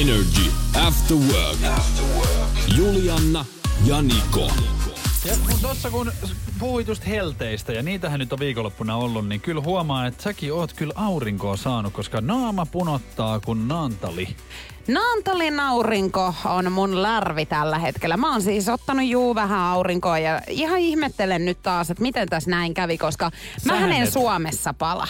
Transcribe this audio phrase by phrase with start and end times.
[0.00, 0.50] Energy
[0.86, 1.58] After Work.
[2.78, 3.44] Julianna
[3.84, 4.50] ja Niko.
[5.24, 6.12] Ja kun tossa kun
[6.58, 10.72] puhuit just helteistä, ja niitähän nyt on viikonloppuna ollut, niin kyllä huomaa, että säkin oot
[10.72, 14.28] kyllä aurinkoa saanut, koska naama punottaa kuin naantali.
[14.88, 18.16] Naantalin aurinko on mun lärvi tällä hetkellä.
[18.16, 22.50] Mä oon siis ottanut juu vähän aurinkoa ja ihan ihmettelen nyt taas, että miten tässä
[22.50, 23.30] näin kävi, koska
[23.64, 25.06] mä en Suomessa pala.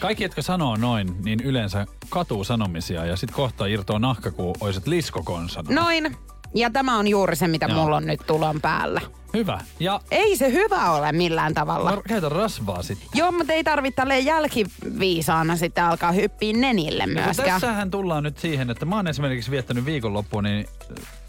[0.00, 4.86] Kaikki, jotka sanoo noin, niin yleensä katuu sanomisia ja sit kohta irtoaa nahka, kun oisit
[4.86, 5.74] liskokonsana.
[5.74, 6.16] Noin.
[6.54, 7.82] Ja tämä on juuri se, mitä Joo.
[7.82, 9.00] mulla on nyt tulon päällä.
[9.34, 9.58] Hyvä.
[9.80, 11.90] Ja Ei se hyvä ole millään tavalla.
[11.90, 13.08] no, käytä rasvaa sitten.
[13.14, 17.60] Joo, mutta ei tarvitse tälleen jälkiviisaana sitten alkaa hyppiä nenille Ja kun myöskään.
[17.60, 20.66] tässähän tullaan nyt siihen, että mä oon esimerkiksi viettänyt viikonloppuun niin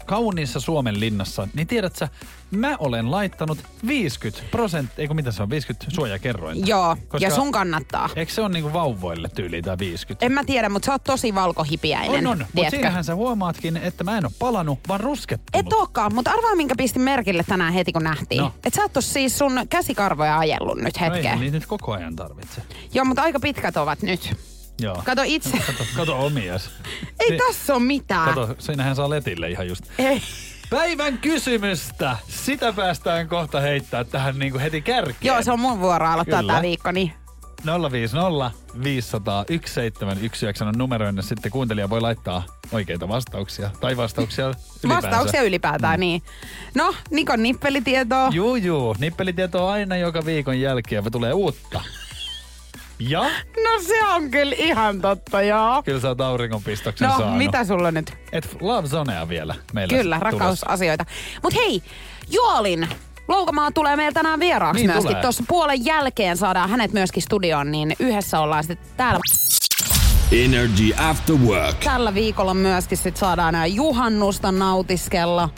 [0.08, 2.08] kauniissa Suomen linnassa, niin tiedät sä,
[2.50, 6.66] mä olen laittanut 50 prosenttia, eikö mitä se on, 50 suojakerrointa.
[6.66, 8.10] Joo, Koska- ja sun kannattaa.
[8.16, 10.26] Eikö se ole niinku vauvoille tyyli tää 50?
[10.26, 12.26] En mä tiedä, mutta sä oot tosi valkohipiäinen.
[12.26, 12.46] on, on.
[12.52, 15.66] Mutta siinähän sä huomaatkin, että mä en ole palannut, vaan ruskettunut.
[15.66, 18.40] Et ookaan, mutta arvaa minkä pistin merkille tänään heti kun nähtiin.
[18.42, 18.52] No.
[18.64, 22.62] Et sä oot siis sun käsikarvoja ajellut nyt No ei niitä nyt koko ajan tarvitse.
[22.94, 24.36] Joo, mutta aika pitkät ovat nyt.
[24.80, 25.02] Joo.
[25.04, 25.58] Kato itse.
[25.66, 26.70] Kato, kato omias.
[27.20, 28.28] Ei Si- tässä ole mitään.
[28.34, 29.84] Kato, siinähän saa letille ihan just.
[29.98, 30.22] Ei.
[30.70, 32.16] Päivän kysymystä.
[32.28, 35.16] Sitä päästään kohta heittää tähän niinku heti kärkeen.
[35.22, 36.52] Joo, se on mun vuoro aloittaa Kyllä.
[36.52, 37.12] tää viikko, niin
[37.92, 38.50] 050
[38.84, 43.70] 500 1719 on numero, jonne sitten kuuntelija voi laittaa oikeita vastauksia.
[43.80, 45.08] Tai vastauksia ylipäänsä.
[45.10, 46.22] vastauksia ylipäätään, niin.
[46.74, 48.28] No, Nikon nippelitietoa.
[48.32, 48.96] Juu, juu.
[48.98, 51.04] Nippelitietoa aina joka viikon jälkeen.
[51.12, 51.80] Tulee uutta.
[52.98, 53.20] Ja
[53.64, 55.82] No se on kyllä ihan totta, joo.
[55.82, 57.38] kyllä sä oot auringonpistoksen No, saanut.
[57.38, 58.12] mitä sulla nyt?
[58.32, 60.38] Et Love Zonea vielä meillä Kyllä, tulossa.
[60.38, 61.04] rakkausasioita.
[61.42, 61.82] Mut hei,
[62.30, 62.88] Joolin
[63.28, 65.16] Loukamaa tulee meillä tänään vieraaksi Niin myöskin.
[65.16, 69.20] Tuossa puolen jälkeen saadaan hänet myöskin studioon, niin yhdessä ollaan sitten täällä.
[70.32, 71.76] Energy After Work.
[71.84, 75.48] Tällä viikolla myöskin sit saadaan juhannusta nautiskella.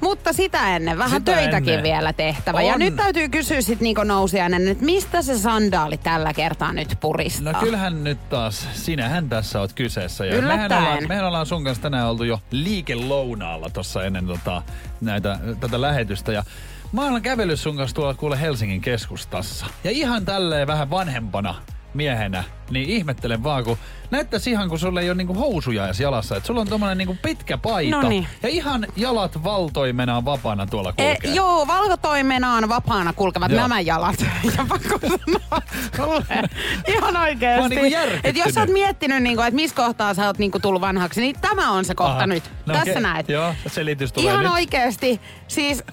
[0.00, 1.82] Mutta sitä ennen vähän Sitä töitäkin ennen.
[1.82, 2.62] vielä tehtävä.
[2.62, 2.78] Ja On.
[2.78, 7.52] nyt täytyy kysyä sit Niko Nousiainen, että mistä se sandaali tällä kertaa nyt puristaa?
[7.52, 10.26] No kyllähän nyt taas, sinähän tässä oot kyseessä.
[10.26, 14.62] Ja mehän ollaan, mehän ollaan sun kanssa tänään oltu jo liikelounaalla tossa ennen tota,
[15.00, 16.32] näitä, tätä lähetystä.
[16.32, 16.44] Ja
[16.92, 19.66] mä oon kävellyt sun kanssa tuolla kuule Helsingin keskustassa.
[19.84, 21.54] Ja ihan tälleen vähän vanhempana
[21.94, 23.78] miehenä, niin ihmettelen vaan, kun
[24.10, 26.36] näyttäisi ihan kun sulla ei ole niinku housuja edes jalassa.
[26.36, 27.90] Että sulla on tommonen niinku pitkä paita.
[28.02, 28.26] Noniin.
[28.42, 31.34] Ja ihan jalat valtoimenaan vapaana tuolla E, kulkee.
[31.34, 33.60] joo, valkotoimenaan vapaana kulkevat Joo.
[33.60, 34.24] nämä jalat.
[34.58, 35.62] Ja pakko sanoa
[35.96, 36.48] sulle,
[36.88, 37.16] ihan
[37.60, 40.80] oon niinku et jos sä oot miettinyt, niinku, että missä kohtaa sä oot niinku tullut
[40.80, 42.26] vanhaksi, niin tämä on se kohta Aha.
[42.26, 42.44] nyt.
[42.66, 43.02] No Tässä okei.
[43.02, 43.28] näet.
[43.28, 44.52] Joo, selitys tulee Ihan nyt.
[44.52, 45.20] oikeasti.
[45.48, 45.84] Siis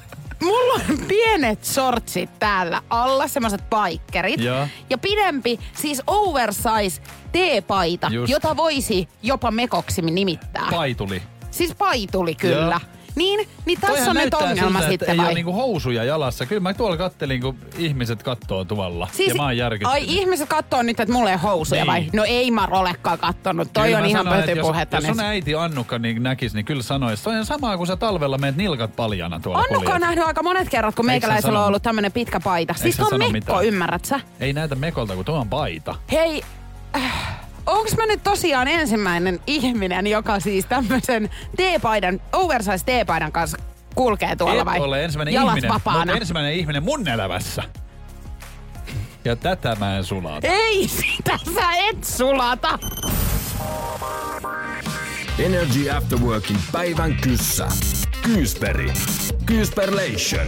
[0.43, 4.39] mulla on pienet sortsit täällä alla, semmoset paikkerit.
[4.39, 4.67] Joo.
[4.89, 8.31] Ja pidempi, siis oversize teepaita, Just.
[8.31, 10.67] jota voisi jopa mekoksi nimittää.
[10.71, 11.21] Paituli.
[11.51, 12.79] siis paituli kyllä.
[12.81, 12.93] Joo.
[13.15, 15.25] Niin, niin tässä Toihan on nyt ongelma siltä, sitten että ei vai?
[15.25, 16.45] ole niinku housuja jalassa.
[16.45, 19.07] Kyllä mä tuolla kattelin, kun ihmiset kattoo tuolla.
[19.27, 19.93] ja mä oon järkyttynyt.
[19.93, 21.91] ai ihmiset kattoo nyt, että mulla ei housuja Niin.
[21.91, 22.09] vai?
[22.13, 23.73] No ei mä olekaan kattonut.
[23.73, 24.97] Toi Kyllä on ihan pötypuhetta.
[24.97, 27.23] Jos, jos sun äiti Annukka niin näkis, niin kyllä sanois.
[27.23, 30.01] Se on ihan samaa, kun sä talvella meet nilkat paljana tuolla Annukka on kuljet.
[30.01, 32.73] nähnyt aika monet kerrat, kun Eikö meikäläisellä on ollut tämmönen pitkä paita.
[32.73, 33.65] Siis on mekko, mitään?
[33.65, 34.19] ymmärrät sä?
[34.39, 35.95] Ei näytä mekolta, kun tuo on paita.
[36.11, 36.41] Hei,
[36.95, 43.57] äh, onks mä nyt tosiaan ensimmäinen ihminen, joka siis tämmöisen teepaidan, oversize teepaidan kanssa
[43.95, 44.79] kulkee tuolla Et vai?
[44.79, 45.99] ole ensimmäinen Jalat ihminen, vapaana.
[45.99, 47.63] mutta ensimmäinen ihminen mun elämässä.
[49.25, 50.47] Ja tätä mä en sulata.
[50.47, 52.79] Ei sitä sä et sulata.
[55.39, 57.67] Energy After Workin päivän kyssä.
[58.21, 58.93] Kyysperi.
[59.45, 60.47] Kyysperlation.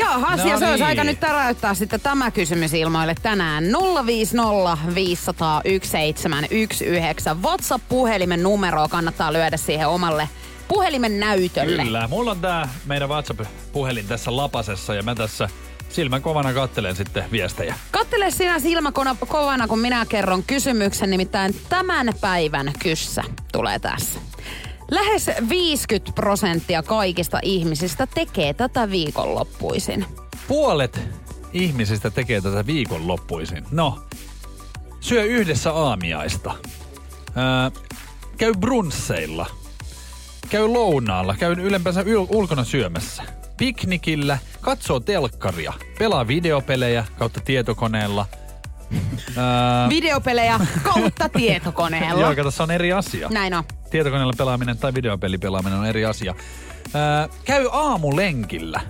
[0.00, 0.86] Jaahas, No ja se olisi niin.
[0.88, 3.64] aika nyt täräyttää sitten tämä kysymys ilmoille tänään.
[4.06, 7.36] 050 500 1719.
[7.42, 10.28] WhatsApp-puhelimen numeroa kannattaa lyödä siihen omalle
[10.68, 11.82] puhelimen näytölle.
[11.82, 12.08] Kyllä.
[12.08, 15.48] Mulla on tää meidän WhatsApp-puhelin tässä lapasessa ja mä tässä
[15.88, 17.74] silmän kovana kattelen sitten viestejä.
[17.90, 24.20] Kattele sinä silmäkona kovana, kun minä kerron kysymyksen, nimittäin tämän päivän kyssä tulee tässä.
[24.90, 30.06] Lähes 50 prosenttia kaikista ihmisistä tekee tätä viikonloppuisin.
[30.48, 31.00] Puolet
[31.52, 33.64] ihmisistä tekee tätä viikonloppuisin.
[33.70, 33.98] No,
[35.00, 36.54] syö yhdessä aamiaista.
[37.36, 37.82] Öö,
[38.36, 39.46] käy brunsseilla.
[40.48, 41.36] Käy lounaalla.
[41.36, 43.22] Käy ylempäänsä yl- ulkona syömässä.
[43.56, 44.38] Piknikillä.
[44.60, 45.72] Katsoo telkkaria.
[45.98, 48.26] Pelaa videopelejä kautta tietokoneella.
[48.92, 52.20] Öö, Videopelejä kautta tietokoneella.
[52.20, 53.28] Joo, kato, se on eri asia.
[53.28, 53.64] Näin on.
[53.90, 56.34] Tietokoneella pelaaminen tai videopelipelaaminen on eri asia.
[56.94, 58.80] Öö, käy aamulenkillä.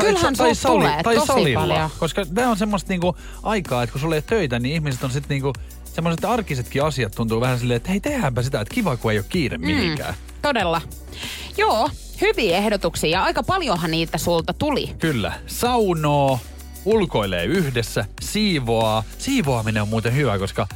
[0.00, 1.60] Kyllähän tai, sulta tulee tai tosi salilla.
[1.60, 1.90] paljon.
[1.98, 5.10] Koska tämä on semmoista niinku aikaa, että kun sulla ei ole töitä, niin ihmiset on
[5.10, 5.52] sitten niinku,
[5.84, 9.26] semmoiset arkisetkin asiat tuntuu vähän silleen, että hei tehdäänpä sitä, että kiva kun ei ole
[9.28, 10.14] kiire mihinkään.
[10.14, 10.32] Mm.
[10.42, 10.80] Todella.
[11.56, 14.94] Joo, hyviä ehdotuksia aika paljonhan niitä sulta tuli.
[14.98, 15.32] Kyllä.
[15.46, 16.40] Saunoo,
[16.84, 19.04] ulkoilee yhdessä, siivoaa.
[19.18, 20.66] Siivoaminen on muuten hyvä, koska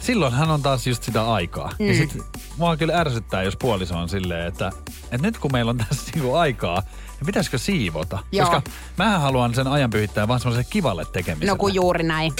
[0.00, 1.72] silloinhan on taas just sitä aikaa.
[1.78, 1.86] Mm.
[1.86, 2.18] Ja sit
[2.56, 4.72] mua kyllä ärsyttää, jos puoliso on silleen, että,
[5.02, 8.18] että nyt kun meillä on tässä niinku aikaa, niin pitäisikö siivota?
[8.32, 8.46] Joo.
[8.46, 11.52] Koska mä haluan sen ajan pyhittää vaan semmoiselle kivalle tekemiselle.
[11.52, 12.32] No kun juuri näin.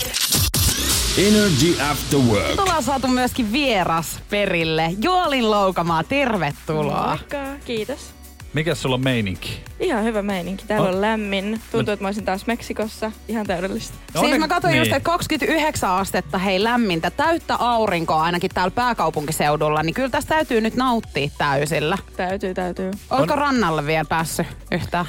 [1.18, 2.60] Energy After Work.
[2.60, 4.94] Ollaan saatu myöskin vieras perille.
[5.00, 7.06] Joalin Loukamaa, tervetuloa.
[7.06, 8.19] Moikka, kiitos.
[8.52, 9.60] Mikäs sulla on meininki?
[9.80, 10.64] Ihan hyvä meininki.
[10.66, 11.60] Täällä On- on lämmin.
[11.72, 13.12] Tuntuu, että mä olisin taas Meksikossa.
[13.28, 13.96] Ihan täydellistä.
[14.20, 14.78] Siis mä katsoin niin.
[14.78, 20.60] just, että 29 astetta hei lämmintä, täyttä aurinkoa ainakin täällä pääkaupunkiseudulla, niin kyllä tästä täytyy
[20.60, 21.98] nyt nauttia täysillä.
[22.16, 22.90] Täytyy, täytyy.
[23.10, 25.06] Oletko rannalle vielä päässyt yhtään?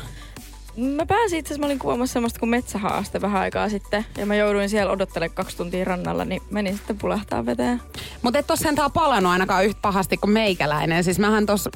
[0.78, 4.06] Mä pääsin itse asiassa, mä olin kuvaamassa semmoista kuin metsähaaste vähän aikaa sitten.
[4.18, 7.82] Ja mä jouduin siellä odottelemaan kaksi tuntia rannalla, niin menin sitten pulahtaa veteen.
[8.22, 11.04] Mutta et ole sentään palannut ainakaan yhtä pahasti kuin meikäläinen.
[11.04, 11.70] Siis mähän tuossa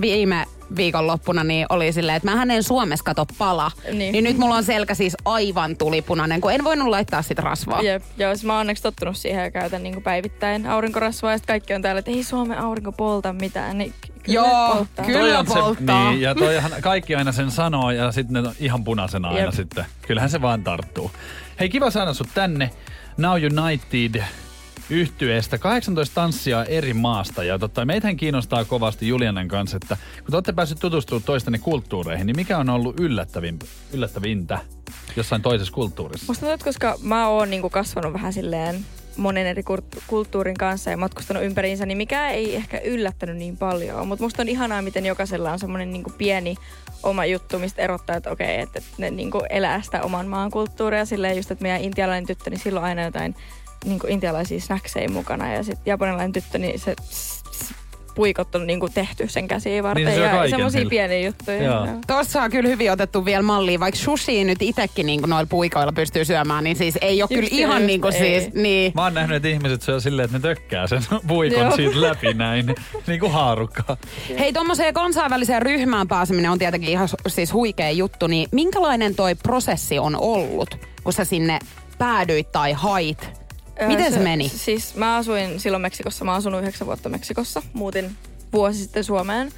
[0.00, 3.70] viime viikonloppuna niin oli silleen, että mä en Suomessa kato pala.
[3.92, 4.12] Niin.
[4.12, 4.24] Niin.
[4.24, 7.82] nyt mulla on selkä siis aivan tulipunainen, kun en voinut laittaa sitä rasvaa.
[7.82, 8.02] Jep.
[8.18, 11.32] Joo, siis mä oon onneksi tottunut siihen ja käytän niin päivittäin aurinkorasvaa.
[11.32, 13.78] Ja kaikki on täällä, että ei Suomen aurinko polta mitään.
[13.78, 15.04] Niin ky- kyllä Joo, polttaa.
[15.04, 15.44] kyllä.
[15.44, 16.10] Polttaa.
[16.10, 19.54] niin, ja toihan kaikki aina sen sanoo ja sitten ne on ihan punaisena aina Jep.
[19.54, 19.84] sitten.
[20.02, 21.10] Kyllähän se vaan tarttuu.
[21.60, 22.70] Hei, kiva saada sut tänne
[23.16, 24.22] Now United
[24.90, 27.44] yhtyeestä 18 tanssia eri maasta.
[27.44, 32.26] Ja totta, meitähän kiinnostaa kovasti Julianan kanssa, että kun te olette päässeet tutustumaan toistenne kulttuureihin,
[32.26, 33.58] niin mikä on ollut yllättävin,
[33.92, 34.58] yllättävintä
[35.16, 36.26] jossain toisessa kulttuurissa?
[36.28, 38.84] Musta tuntuu, koska mä oon niinku kasvanut vähän silleen
[39.16, 39.62] monen eri
[40.06, 44.08] kulttuurin kanssa ja matkustanut ympäriinsä, niin mikä ei ehkä yllättänyt niin paljon.
[44.08, 46.54] Mutta musta on ihanaa, miten jokaisella on semmoinen niinku pieni
[47.02, 51.04] oma juttu, mistä erottaa, että okei, että ne niinku elää sitä oman maan kulttuuria.
[51.04, 53.34] Silleen just, että meidän intialainen tyttö, niin silloin aina jotain
[53.84, 55.52] niinku intialaisia snackseja mukana.
[55.52, 57.74] Ja sitten japanilainen tyttö, niin se s- s-
[58.14, 60.04] puikot on niinku tehty sen käsiin varten.
[60.04, 61.62] Niin se ja semmoisia pieniä juttuja.
[61.62, 61.86] Joo.
[61.86, 61.96] Joo.
[62.06, 66.24] Tuossa on kyllä hyvin otettu vielä malliin, vaikka sushi nyt itsekin niin noilla puikoilla pystyy
[66.24, 68.40] syömään, niin siis ei ole kyllä Just ihan just, niin kuin ei.
[68.40, 68.92] siis, niin.
[68.94, 71.76] Mä oon nähnyt, että ihmiset syö silleen, että ne tökkää sen puikon Joo.
[71.76, 72.74] siitä läpi näin,
[73.06, 73.96] niin kuin haarukkaa.
[74.38, 79.98] Hei, tuommoiseen kansainväliseen ryhmään pääseminen on tietenkin ihan siis huikea juttu, niin minkälainen toi prosessi
[79.98, 81.58] on ollut, kun sä sinne
[81.98, 83.30] päädyit tai hait?
[83.86, 84.48] Miten se meni?
[84.48, 86.24] Siis mä asuin silloin Meksikossa.
[86.24, 87.62] Mä asunut yhdeksän vuotta Meksikossa.
[87.72, 88.16] Muutin
[88.52, 89.52] vuosi sitten Suomeen.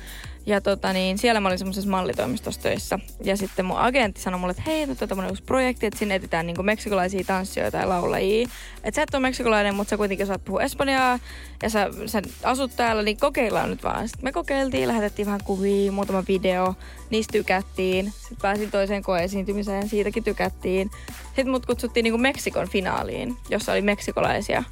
[0.47, 2.99] Ja tota niin, siellä mä olin semmoisessa mallitoimistossa töissä.
[3.25, 6.15] Ja sitten mun agentti sanoi mulle, että hei, nyt on tämmöinen uusi projekti, että sinne
[6.15, 8.49] etsitään niinku meksikolaisia tanssijoita ja laulajia.
[8.85, 11.19] Että sä et ole meksikolainen, mutta sä kuitenkin saat puhua espanjaa
[11.63, 14.09] ja sä, sä asut täällä, niin kokeillaan nyt vaan.
[14.09, 16.75] Sitten me kokeiltiin, lähetettiin vähän kuvia, muutama video,
[17.11, 18.13] niistä tykättiin.
[18.19, 20.91] Sitten pääsin toiseen koeesiintymiseen, siitäkin tykättiin.
[21.27, 24.65] Sitten mut kutsuttiin niinku Meksikon finaaliin, jossa oli meksikolaisia,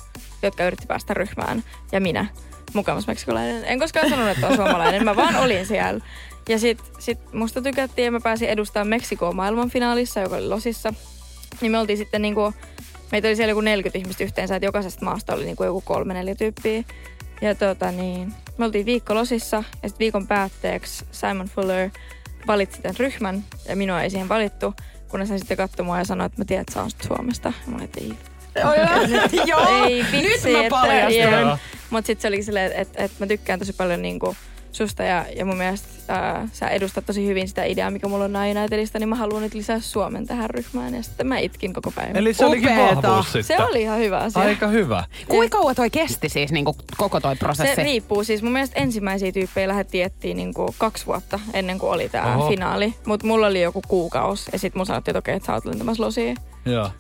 [0.43, 1.65] jotka yritti päästä ryhmään.
[1.93, 2.27] Ja minä,
[2.75, 3.65] mukamas meksikolainen.
[3.65, 6.05] En koskaan sanonut, että on suomalainen, mä vaan olin siellä.
[6.49, 10.95] Ja sit, sit musta tykättiin ja mä pääsin edustamaan Meksikoa maailmanfinaalissa, joka oli Losissa.
[11.61, 12.55] Niin me oltiin sitten niinku,
[13.13, 16.35] meitä oli siellä joku 40 ihmistä yhteensä, että jokaisesta maasta oli niinku joku kolme neljä
[16.35, 16.85] tyyppiä.
[17.41, 21.91] Ja tota niin, me oltiin viikko Losissa ja sitten viikon päätteeksi Simon Fuller
[22.47, 24.75] valitsi tämän ryhmän ja minua ei siihen valittu,
[25.09, 27.49] kunnes hän sitten katsoi mua ja sanoi, että mä tiedän, että sä Suomesta.
[27.49, 28.15] Ja mä olin, että ei
[29.47, 31.41] Joo, ei nyt mä että- paljastan.
[31.41, 31.59] joo.
[31.91, 34.37] Mut sit se oli silleen, että et, mä tykkään tosi paljon niinku
[34.73, 38.37] susta ja, ja mun mielestä ää, sä edustat tosi hyvin sitä ideaa, mikä mulla on
[38.37, 40.95] Unitedista, niin mä haluan nyt lisää Suomen tähän ryhmään.
[40.95, 42.17] Ja sitten mä itkin koko päivän.
[42.17, 43.03] Eli se olikin Upeeta.
[43.09, 43.57] vahvuus sitten.
[43.57, 44.43] se oli ihan hyvä asia.
[44.43, 45.05] Aika hyvä.
[45.29, 47.75] Kuinka kauan toi kesti siis niin kuin koko toi prosessi?
[47.75, 48.25] Se riippuu.
[48.25, 52.49] Siis mun mielestä ensimmäisiä tyyppejä lähdettiin etsiä niinku kaksi vuotta ennen kuin oli tää Oho.
[52.49, 52.95] finaali.
[53.07, 56.03] Mutta mulla oli joku kuukausi ja sit mun sanottiin, että okei, että sä oot lentämässä
[56.03, 56.37] losiin.
[56.65, 56.91] Joo.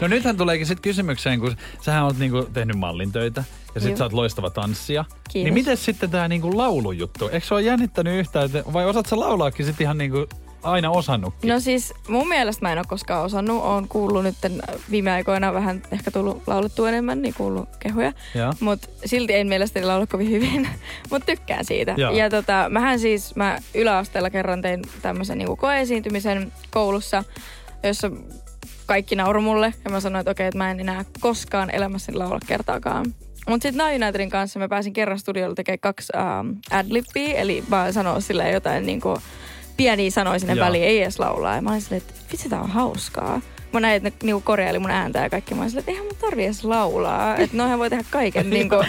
[0.00, 3.96] No nythän tuleekin sitten kysymykseen, kun sähän oot niinku tehnyt mallin töitä ja sit Joo.
[3.96, 5.04] sä oot loistava tanssija.
[5.08, 5.44] Kiitos.
[5.44, 7.28] Niin miten sitten tää niinku laulujuttu?
[7.28, 10.26] Eikö se ole jännittänyt yhtään, vai osaat sä laulaakin sit ihan niinku
[10.62, 11.48] aina osannutkin?
[11.48, 13.64] No siis mun mielestä mä en ole koskaan osannut.
[13.64, 14.34] Oon kuullut nyt
[14.90, 18.12] viime aikoina vähän ehkä tullut laulettua enemmän, niin kuullut kehuja.
[18.60, 20.68] Mutta silti en mielestäni laula kovin hyvin.
[21.10, 21.94] Mutta tykkään siitä.
[21.96, 22.12] Joo.
[22.12, 27.24] Ja tota, mähän siis, mä yläasteella kerran tein tämmöisen niinku koeesiintymisen koulussa,
[27.82, 28.10] jossa
[28.86, 29.74] kaikki nauru mulle.
[29.84, 33.06] Ja mä sanoin, että okei, että mä en enää koskaan elämässäni laula kertaakaan.
[33.48, 37.92] Mutta sitten Now Unitedin kanssa mä pääsin kerran studiolla tekemään kaksi um, adlippia, eli vaan
[37.92, 39.18] sanoa silleen jotain niinku
[39.76, 40.66] pieniä sanoja sinne Joo.
[40.66, 41.54] väliin, ei edes laulaa.
[41.54, 43.40] Ja mä olin silleen, että vitsi tää on hauskaa.
[43.72, 45.54] Mä näin, että ne niinku korjaili mun ääntä ja kaikki.
[45.54, 47.36] Mä olin silleen, että eihän mun tarvi edes laulaa.
[47.36, 48.50] Että noihän voi tehdä kaiken.
[48.56, 48.84] niinku,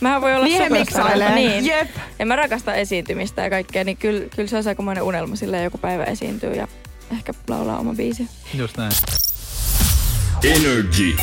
[0.00, 1.04] mähän voi olla Niin he superstar.
[1.04, 1.34] miksailee.
[1.34, 1.66] Niin.
[1.66, 1.88] Jep.
[2.18, 5.78] Ja mä rakastan esiintymistä ja kaikkea, niin kyllä, kyllä se on aikamoinen unelma silleen joku
[5.78, 6.68] päivä esiintyy ja
[7.12, 8.28] ehkä laulaa oma biisi.
[8.54, 8.92] Just näin.
[10.44, 11.16] Energy.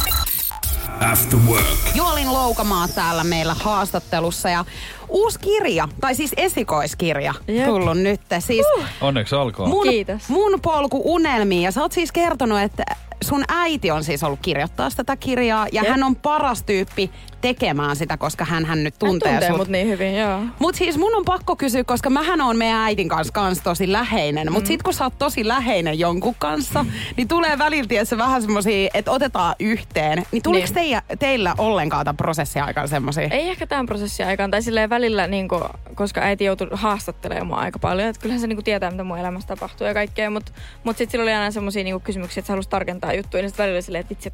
[1.00, 1.66] After work.
[1.96, 4.66] Juolin Loukamaa täällä meillä haastattelussa ja
[5.10, 7.66] uusi kirja, tai siis esikoiskirja Jep.
[7.66, 8.22] tullut nyt.
[8.40, 8.66] Siis
[9.02, 9.70] Onneksi olkoon.
[9.70, 10.30] mun, Kiitos.
[10.30, 12.84] mun polku unelmiin ja sä oot siis kertonut, että
[13.24, 15.92] sun äiti on siis ollut kirjoittaa tätä kirjaa ja Jep.
[15.92, 17.12] hän on paras tyyppi
[17.42, 19.58] tekemään sitä, koska hän, hän nyt Hän tuntee, tuntee sut.
[19.58, 20.40] mut niin hyvin, joo.
[20.60, 24.52] Mut siis mun on pakko kysyä, koska mähän on meidän äitin kanssa kans tosi läheinen.
[24.52, 24.68] Mut Mm.
[24.68, 26.86] sit kun sä oot tosi läheinen jonkun kanssa,
[27.18, 30.24] niin tulee välillä tietysti vähän semmosia, että otetaan yhteen.
[30.32, 30.74] Niin tuliko Niin.
[30.74, 33.28] teillä, teillä ollenkaan tämän prosessin aikana semmosia?
[33.32, 35.64] Ei ehkä tämän prosessin aikaan, tai silleen välillä, niin kuin,
[35.96, 38.10] koska äiti joutui haastattelemaan mua aika paljon.
[38.10, 40.52] Että kyllähän se niin kuin, tietää, mitä mun elämässä tapahtuu ja kaikkea, mutta
[40.84, 43.44] mut sitten sillä oli aina semmoisia niin kysymyksiä, että se halusi tarkentaa juttuja.
[43.44, 44.34] Niin sitten välillä oli silleen, että vitsi,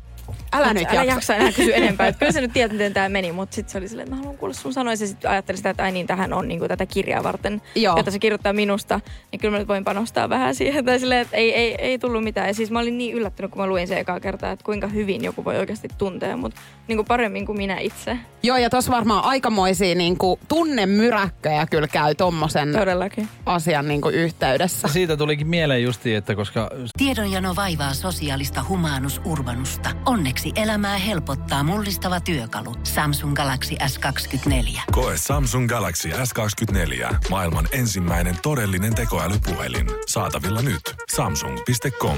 [0.54, 1.14] Älä vitsi, nyt älä jaksa.
[1.14, 2.08] jaksa enää kysyä enempää.
[2.08, 4.22] Että kyllä sä nyt tiedät, miten tämä meni, mutta sitten se oli silleen, että mä
[4.22, 4.94] haluan kuulla sun sanoa.
[4.94, 7.98] Ja sitten ajattelin sitä, että ai niin, tähän on niin kuin, tätä kirjaa varten, Joo.
[8.00, 9.00] että se kirjoittaa minusta.
[9.32, 10.86] Niin kyllä mä nyt voin panostaa vähän siihen.
[10.86, 12.48] Tai silleen, että ei, ei, ei tullut mitään.
[12.48, 15.24] Ja siis mä olin niin yllättynyt, kun mä luin sen ekaa kertaa, että kuinka hyvin
[15.24, 16.54] joku voi oikeasti tuntea mut
[16.88, 18.18] niin kuin paremmin kuin minä itse.
[18.44, 23.30] Joo, ja tossa varmaan aikamoisia niinku, tunnemyräkköjä kyllä käy tommosen Todellakin.
[23.46, 24.88] asian niinku, yhteydessä.
[24.88, 29.90] Siitä tulikin mieleen justiin, että koska Tiedonjano vaivaa sosiaalista humanus urbanusta.
[30.06, 32.76] Onneksi elämää helpottaa mullistava työkalu.
[32.84, 34.82] Samsung Galaxy S24.
[34.92, 37.16] Koe Samsung Galaxy S24.
[37.30, 39.88] Maailman ensimmäinen todellinen tekoälypuhelin.
[40.08, 40.82] Saatavilla nyt.
[41.16, 42.18] Samsung.com.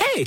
[0.00, 0.26] Hei!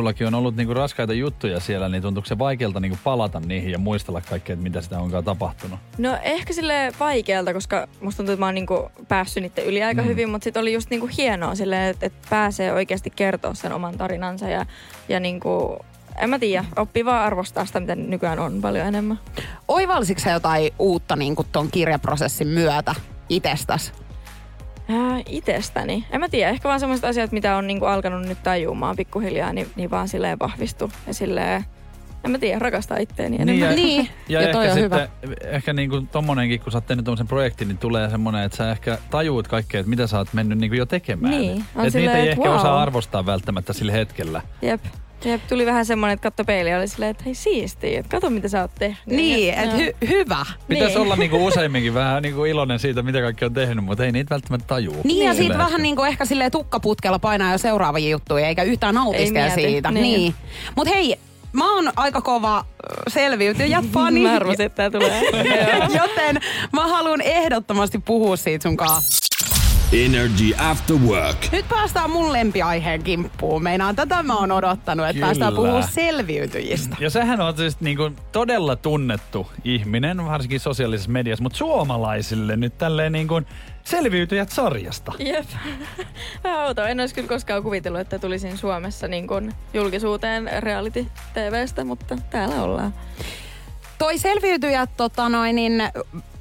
[0.00, 3.78] Sullakin on ollut niinku raskaita juttuja siellä, niin tuntuuko se vaikealta niinku palata niihin ja
[3.78, 5.78] muistella kaikkea, että mitä sitä onkaan tapahtunut?
[5.98, 10.02] No ehkä sille vaikealta, koska musta tuntuu, että mä oon niinku päässyt niiden yli aika
[10.02, 10.08] mm.
[10.08, 13.98] hyvin, mutta sitten oli just niinku hienoa silleen, että, että pääsee oikeasti kertoa sen oman
[13.98, 14.66] tarinansa ja,
[15.08, 15.78] ja niinku,
[16.18, 19.20] en mä tiedä, oppii vaan arvostaa sitä, mitä nykyään on paljon enemmän.
[19.68, 22.94] Oivalsitko sä jotain uutta niinku, ton kirjaprosessin myötä
[23.28, 23.92] itsestäsi?
[24.88, 26.04] Ää, Itestäni.
[26.10, 29.66] En mä tiedä, ehkä vaan sellaiset asiat, mitä on niinku alkanut nyt tajumaan pikkuhiljaa, niin,
[29.76, 31.64] niin vaan silleen vahvistu ja silleen,
[32.24, 33.70] en mä tiedä, rakastaa itteeni enemmän.
[33.70, 35.08] ja, Niin, ja, ja ehkä toi on sitten,
[35.44, 38.98] ehkä niinku tommonenkin, kun sä oot tehnyt tommosen projektin, niin tulee semmonen, että sä ehkä
[39.10, 41.34] tajuut kaikkea, että mitä sä oot mennyt niinku jo tekemään.
[41.34, 42.58] Niin, on Et niitä silleen, ei että ehkä wow.
[42.58, 44.42] osaa arvostaa välttämättä sillä hetkellä.
[44.62, 44.80] Jep.
[45.24, 48.30] Jep, tuli vähän semmoinen, että katto peiliä ja oli silleen, että hei siistiä, että kato
[48.30, 48.98] mitä sä oot tehnyt.
[49.06, 50.46] Niin, Ja- että hy- hyvä.
[50.68, 51.02] Pitäisi Niin.
[51.02, 54.66] olla niinku useimminkin vähän niinku iloinen siitä, mitä kaikki on tehnyt, mutta ei niitä välttämättä
[54.66, 54.96] tajuu.
[55.04, 58.62] Niin, ja Sillä siitä vähän niin kuin ehkä silleen tukkaputkella painaa jo seuraavia juttuja, eikä
[58.62, 59.90] yhtään nautiskele siitä.
[59.90, 60.02] niin.
[60.02, 60.34] Niin.
[60.76, 61.16] Mut hei,
[61.52, 62.64] mä oon aika kova
[63.08, 64.20] selviytyjä fani.
[64.26, 65.22] Mä arvasin, että tää tulee.
[66.00, 66.40] Joten
[66.72, 69.24] mä haluan ehdottomasti puhua siitä sun kanssa.
[69.94, 71.52] Energy After Work.
[71.52, 73.62] Nyt päästään mun lempiaiheen kimppuun.
[73.62, 75.26] Meinaan tätä mä oon odottanut, että Kyllä.
[75.26, 76.96] päästään puhua selviytyjistä.
[77.00, 83.12] Ja sähän on siis niinku todella tunnettu ihminen, varsinkin sosiaalisessa mediassa, mutta suomalaisille nyt tälleen
[83.12, 83.42] niinku
[83.84, 85.12] selviytyjät sarjasta.
[85.18, 85.46] Jep.
[86.44, 86.88] Vähän outoa.
[86.88, 92.94] En olisi kyllä koskaan kuvitellut, että tulisin Suomessa niin kuin julkisuuteen reality-tvstä, mutta täällä ollaan.
[93.98, 95.82] Toi selviytyjät, tota noin, niin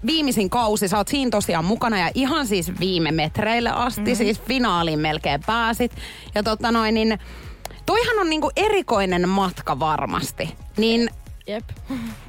[0.06, 4.16] viimeisin kausi, sä oot siinä tosiaan mukana ja ihan siis viime metreille asti, mm-hmm.
[4.16, 5.92] siis finaaliin melkein pääsit.
[6.36, 7.20] Ja tota noin, niin
[7.86, 10.56] toihan on niinku erikoinen matka varmasti.
[10.78, 11.10] Niin,
[11.48, 11.64] Jep.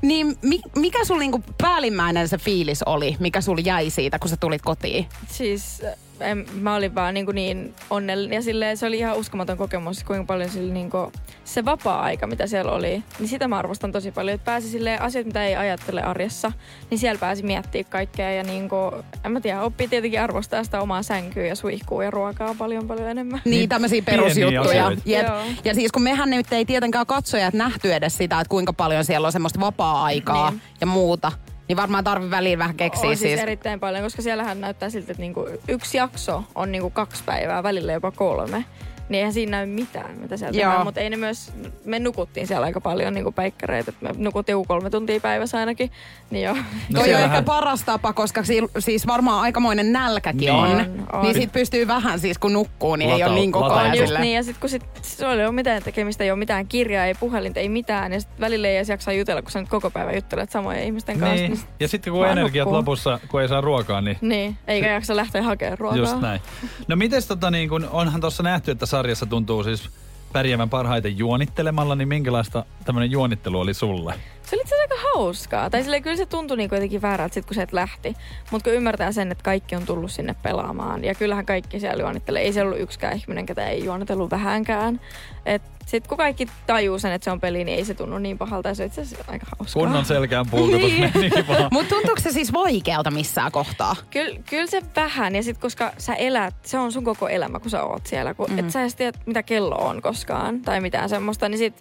[0.02, 4.37] niin mi, mikä sun niinku päällimmäinen se fiilis oli, mikä sul jäi siitä, kun sä
[4.37, 5.07] tulit kotiin?
[5.28, 5.83] Siis
[6.21, 10.25] en, mä olin vaan niin, niin onnellinen ja silleen, se oli ihan uskomaton kokemus, kuinka
[10.25, 11.12] paljon sillä niin kuin,
[11.44, 14.35] se vapaa-aika, mitä siellä oli, niin sitä mä arvostan tosi paljon.
[14.35, 16.52] Että pääsi silleen asioita, mitä ei ajattele arjessa,
[16.90, 18.94] niin siellä pääsi miettimään kaikkea ja niin kuin,
[19.25, 23.09] en mä tiedä, oppii tietenkin arvostaa sitä omaa sänkyä ja suihkuu ja ruokaa paljon paljon
[23.09, 23.40] enemmän.
[23.44, 24.92] Niin, tämmöisiä pieniä perusjuttuja.
[25.04, 25.26] Jep.
[25.64, 29.26] Ja siis kun mehän nyt ei tietenkään katsojat nähty edes sitä, että kuinka paljon siellä
[29.26, 30.61] on semmoista vapaa-aikaa Niin.
[30.80, 31.33] ja muuta,
[31.68, 33.40] niin varmaan tarvii väliin vähän keksiä on siis, siis.
[33.40, 37.92] erittäin paljon, koska siellähän näyttää siltä, että niinku yksi jakso on niinku kaksi päivää, välillä
[37.92, 38.64] jopa kolme.
[39.09, 40.69] Niin eihän siinä näy mitään, mitä siellä Joo.
[40.69, 40.87] tehdään.
[40.87, 41.53] Mutta ei ne myös,
[41.85, 43.91] me nukuttiin siellä aika paljon niinku päikkäreitä.
[43.91, 45.91] että Me nukuttiin joku kolme tuntia päivässä ainakin.
[46.31, 46.55] Niin joo.
[46.55, 50.53] No Toi on ehkä paras tapa, koska si- siis varmaan aikamoinen nälkäkin Niin.
[50.53, 50.71] on.
[50.71, 51.23] On, on.
[51.23, 53.99] Niin sit pystyy vähän siis kun nukkuu, niin ei Latau- ole niin koko ajan On
[53.99, 57.05] just niin, ja sitten kun sit, se oli ole mitään tekemistä, ei ole mitään kirjaa,
[57.05, 58.13] ei puhelinta, ei mitään.
[58.13, 61.19] Ja sit välillä ei edes jaksaa jutella, kun sä nyt koko päivä juttelet samojen ihmisten
[61.19, 61.35] kanssa.
[61.37, 61.51] Niin.
[61.51, 62.79] Niin, Ja sitten kun Vaan energiat nukkuu.
[62.79, 65.99] lopussa, kun ei saa ruokaa, niin niin eikä jaksa lähteä hakemaan ruokaa.
[65.99, 66.41] Just näin.
[66.89, 69.91] No mites tota niin kun onhan tuossa nähty, että sarjassa tuntuu siis
[70.33, 74.15] pärjäävän parhaiten juonittelemalla, niin minkälaista tämmöinen juonittelu oli sulle?
[74.45, 75.71] Se oli itse aika hauskaa.
[75.71, 78.17] Tai sille kyllä se tuntui niin jotenkin väärältä sit, kun se et lähti.
[78.51, 81.05] Mutta kun ymmärtää sen, että kaikki on tullut sinne pelaamaan.
[81.05, 82.43] Ja kyllähän kaikki siellä juonittelee.
[82.43, 85.01] Ei siellä ollut yksikään ihminen, ketä ei juonitellut vähänkään.
[85.47, 88.39] Et sit kun kaikki tajuu sen, että se on peli, niin ei se tunnu niin
[88.39, 88.69] pahalta.
[88.69, 89.83] Ja se on itse asiassa aika hauskaa.
[89.83, 91.11] Kunnon selkään puukotus Niin.
[91.15, 91.69] meni vaan.
[91.73, 93.97] Mutta tuntuuko se siis vaikealta missään kohtaa?
[94.11, 95.35] Kyllä, kyllä se vähän.
[95.35, 98.35] Ja sitten koska sä elät, se on sun koko elämä, kun sä oot siellä.
[98.35, 98.59] Kun Mhm.
[98.59, 101.75] et sä edes tiedä, mitä kello on koskaan tai mitään semmoista, niin sit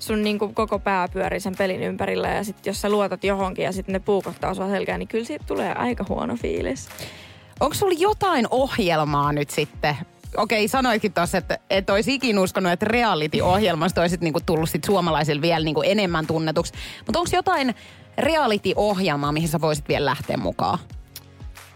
[0.00, 2.28] sun niinku koko pää pyörii sen pelin ympärillä.
[2.28, 5.44] Ja sit jos sä luotat johonkin ja sitten ne puukottaa sua selkään, niin kyllä siitä
[5.48, 6.88] tulee aika huono fiilis.
[7.60, 9.96] Onko sulla jotain ohjelmaa nyt sitten?
[10.36, 15.42] Okei, sanoitkin tuossa, että et olisi ikinä uskonut, että reality-ohjelmasta olisit niinku tullut sit suomalaisille
[15.42, 16.72] vielä niinku enemmän tunnetuksi.
[17.06, 17.74] Mutta onko jotain
[18.18, 20.78] reality-ohjelmaa, mihin sä voisit vielä lähteä mukaan?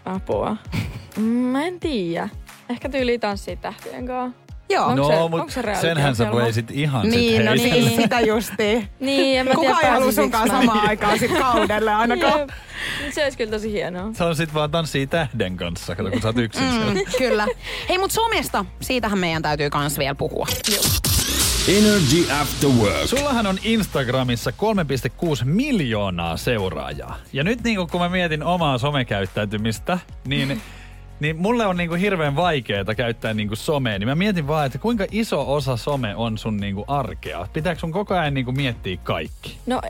[0.05, 0.57] Apua.
[1.17, 2.29] Mm, Mä en tiedä.
[2.69, 4.44] Ehkä tyyli tanssii tähtien kanssa.
[4.69, 4.85] Joo.
[4.85, 7.89] Onko no, se- mut onko se senhän sä voi sit ihan niin, sit no heitellä.
[7.89, 8.89] niin, sitä justiin.
[8.99, 10.53] Niin, en mä Kuka tiedä, ei halua sunkaan mä.
[10.53, 12.39] samaan aikaan sit kaudelle ainakaan.
[12.39, 12.49] Jep.
[13.13, 14.09] Se olisi kyllä tosi hienoa.
[14.13, 16.93] Se on sit vaan tanssii tähden kanssa, kato kun sä oot yksin siellä.
[16.93, 17.47] Mm, kyllä.
[17.89, 20.47] Hei, mut somesta, siitähän meidän täytyy kans vielä puhua.
[21.67, 23.07] Energy After Work.
[23.07, 27.17] Sullahan on Instagramissa 3,6 miljoonaa seuraajaa.
[27.33, 30.61] Ja nyt niin kun mä mietin omaa somekäyttäytymistä, niin,
[31.19, 33.99] niin mulle on niin kuin hirveän vaikeaa käyttää niin kuin somea.
[33.99, 37.47] Niin mä mietin vaan, että kuinka iso osa some on sun niin kuin arkea.
[37.53, 39.57] Pitääkö sun koko ajan niin kuin miettiä kaikki?
[39.65, 39.81] No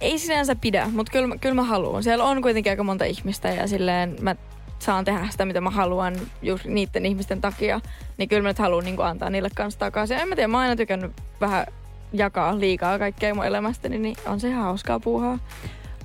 [0.00, 2.02] ei sinänsä pidä, mutta kyllä, mä- kyllä mä haluan.
[2.02, 4.36] Siellä on kuitenkin aika monta ihmistä ja silleen mä
[4.78, 7.80] saan tehdä sitä, mitä mä haluan just niiden ihmisten takia.
[8.16, 10.18] Niin kyllä mä nyt haluan niin antaa niille kanssa takaisin.
[10.18, 11.66] En mä tiedä, mä oon aina tykännyt vähän
[12.12, 15.38] jakaa liikaa kaikkea mun elämästäni, niin on se ihan hauskaa puuhaa.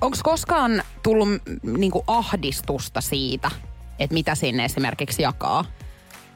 [0.00, 1.28] Onko koskaan tullut
[1.62, 3.50] niinku ahdistusta siitä,
[4.00, 5.64] että mitä sinne esimerkiksi jakaa?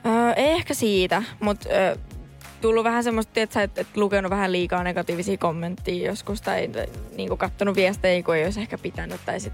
[0.07, 1.96] Öö, ei ehkä siitä, mutta öö,
[2.61, 6.70] tullut vähän semmoista, että sä et, et lukenut vähän liikaa negatiivisia kommentteja joskus tai
[7.16, 9.20] niin kattonut viestejä, kun ei olisi ehkä pitänyt.
[9.27, 9.53] Tai sit,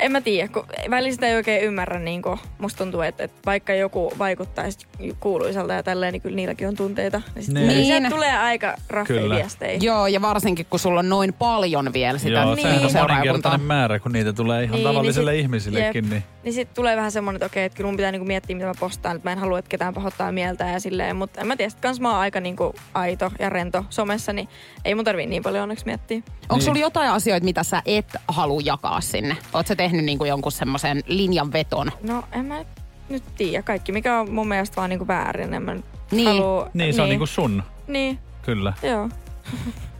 [0.00, 1.98] en mä tiedä, kun välillä sitä ei oikein ymmärrä.
[1.98, 4.86] Niin kun, musta tuntuu, että, että vaikka joku vaikuttaisi
[5.20, 7.22] kuuluisalta ja tälleen, niin kyllä niilläkin on tunteita.
[7.34, 7.68] Niin, sit Niin.
[7.68, 7.84] niin.
[7.84, 8.12] sieltä Niin.
[8.16, 9.36] tulee aika raffeja Kyllä.
[9.36, 9.78] viestejä.
[9.82, 13.60] Joo, ja varsinkin kun sulla on noin paljon vielä sitä Joo, niin, sehän on moninkertainen
[13.66, 16.04] määrä, kun niitä tulee ihan Niin, tavallisille niin sit- ihmisillekin.
[16.04, 16.10] jep.
[16.12, 16.24] Niin.
[16.44, 18.74] Niin sitten tulee vähän semmoinen, että okei, että kyllä mun pitää niinku miettiä, mitä mä
[18.80, 19.16] postaan.
[19.16, 21.16] Että mä en halua, että ketään pahoittaa mieltä ja silleen.
[21.16, 24.48] Mutta en mä tiedä, sit kans mä oon aika niinku aito ja rento somessa, niin
[24.84, 26.16] ei mun tarvii niin paljon onneksi miettiä.
[26.16, 26.62] Onko Niin.
[26.62, 29.36] sulla jotain asioita, mitä sä et halua jakaa sinne?
[29.52, 31.92] Oot sä tehnyt niinku jonkun semmoisen linjanveton?
[32.02, 32.64] No en mä
[33.08, 33.62] nyt tiedä.
[33.62, 35.54] Kaikki, mikä on mun mielestä vaan niinku väärin.
[35.54, 35.76] En mä
[36.10, 36.28] Niin.
[36.28, 37.62] halua, niin, se on niinku sun.
[37.86, 38.72] Niin, Kyllä.
[38.82, 39.08] joo.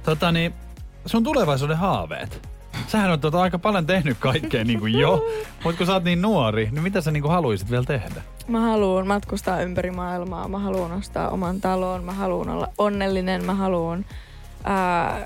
[0.03, 0.55] Tota niin,
[1.07, 2.49] sun tulevaisuuden haaveet.
[2.87, 5.25] Sähän on tota aika paljon tehnyt kaikkea niin kuin jo,
[5.65, 8.23] mutta kun sä oot niin nuori, niin mitä sä niin kuin haluaisit vielä tehdä?
[8.49, 10.49] Mä haluan matkustaa ympäri maailmaa.
[10.49, 12.05] Mä haluan ostaa oman talon.
[12.05, 13.45] Mä haluan olla onnellinen.
[13.45, 14.05] Mä haluan
[14.65, 15.25] ää,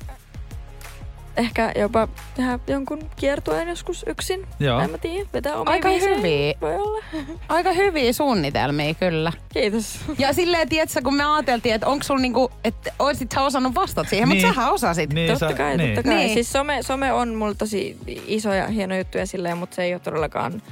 [1.37, 4.47] ehkä jopa tehdä jonkun kiertueen joskus yksin.
[4.61, 4.81] Joo.
[4.81, 6.16] En mä tiedä, vetää omia Aika biisejä.
[6.16, 6.55] hyviä.
[6.61, 7.05] Voi olla.
[7.49, 9.33] Aika hyviä suunnitelmia kyllä.
[9.53, 10.01] Kiitos.
[10.18, 14.11] Ja silleen, tiedätkö, kun me ajateltiin, että onko sulla niinku, että oisit sä osannut vastata
[14.11, 14.42] siihen, Niin.
[14.47, 15.12] mutta sähän osasit.
[15.12, 15.94] Niin, Totta sä- kai, niin.
[15.94, 16.18] totta kai.
[16.18, 16.35] Niin.
[16.35, 19.92] Siis some, some on mulla tosi iso ja hieno juttu ja silleen, mutta se ei
[19.94, 20.62] ole todellakaan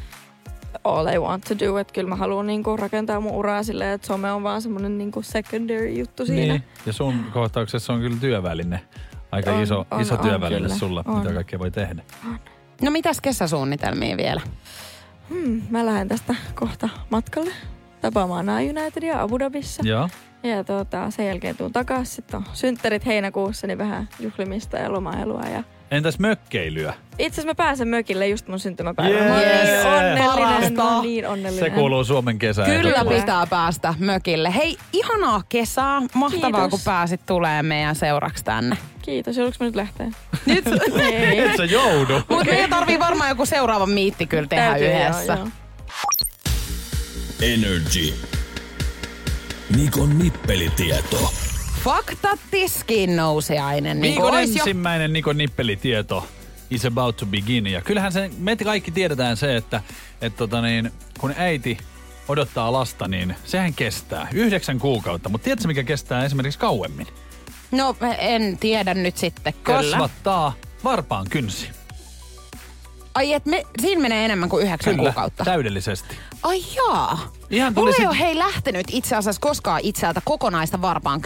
[0.84, 1.78] all I want to do.
[1.78, 5.22] Että kyllä mä haluan niinku rakentaa mun uraa silleen, että some on vaan semmonen niinku
[5.22, 6.52] secondary juttu siinä.
[6.52, 6.62] Niin.
[6.86, 8.80] Ja sun kohtauksessa on kyllä työväline.
[9.32, 11.18] Aika On, iso, on, iso on työväline sulla, On.
[11.18, 12.02] mitä kaikkea voi tehdä.
[12.82, 14.40] No mitäs kesäsuunnitelmia vielä?
[15.30, 17.50] Hmm, mä lähden tästä kohta matkalle
[18.00, 19.82] tapaamaan Unitedia Abu Dhabissa.
[19.86, 20.08] Joo.
[20.42, 22.14] Ja tota, sen jälkeen tuun takaisin.
[22.14, 25.42] Sitten on synttärit heinäkuussa, niin vähän juhlimista ja lomailua.
[25.54, 26.94] Ja Entäs mökkeilyä?
[27.18, 29.28] Itse asiassa mä pääsen mökille just mun syntymäpäivänä.
[29.28, 29.84] Mä oon Yes.
[30.70, 31.70] Mä oon niin onnellinen.
[31.70, 32.70] Se kuuluu Suomen kesään.
[32.70, 34.54] Kyllä pitää päästä mökille.
[34.54, 36.00] Hei, ihanaa kesää.
[36.14, 36.70] Mahtavaa, Kiitos.
[36.70, 38.76] kun pääsit tulemaan meidän seuraksi tänne.
[39.02, 40.06] Kiitos, joudunko mä nyt lähteä?
[40.46, 40.64] Nyt.
[41.00, 41.38] Ei.
[41.44, 42.14] Et sä joudu.
[42.28, 45.32] Mutta meidän tarvii varmaan joku seuraava miitti kyllä tehdä Täytyy, yhdessä.
[45.32, 45.48] joo.
[47.42, 48.14] Energy.
[49.76, 51.32] Nikon nippelitieto.
[51.84, 54.00] Fakta tiskiin nousiainen.
[54.00, 56.26] Niin Viikon kuin ois jo ensimmäinen Nikon nippelitieto
[56.74, 57.66] is about to begin.
[57.66, 59.82] Ja kyllähän se, me kaikki tiedetään se, että
[60.20, 61.78] et tota niin, kun äiti
[62.28, 65.28] odottaa lasta, niin sehän kestää yhdeksän kuukautta.
[65.28, 67.06] Mutta tiedätkö, mikä kestää esimerkiksi kauemmin?
[67.70, 69.80] No en tiedä nyt sitten kyllä.
[69.80, 70.52] Kasvattaa
[70.84, 71.70] varpaan kynsi.
[73.14, 75.44] Ai et me, siinä menee enemmän kuin yhdeksän kuukautta.
[75.44, 76.16] täydellisesti.
[76.42, 77.32] Ai jaa.
[77.50, 81.20] Ihan tuli ei sit- ole hei lähtenyt itse asiassa koskaan itseltä kokonaista varpaan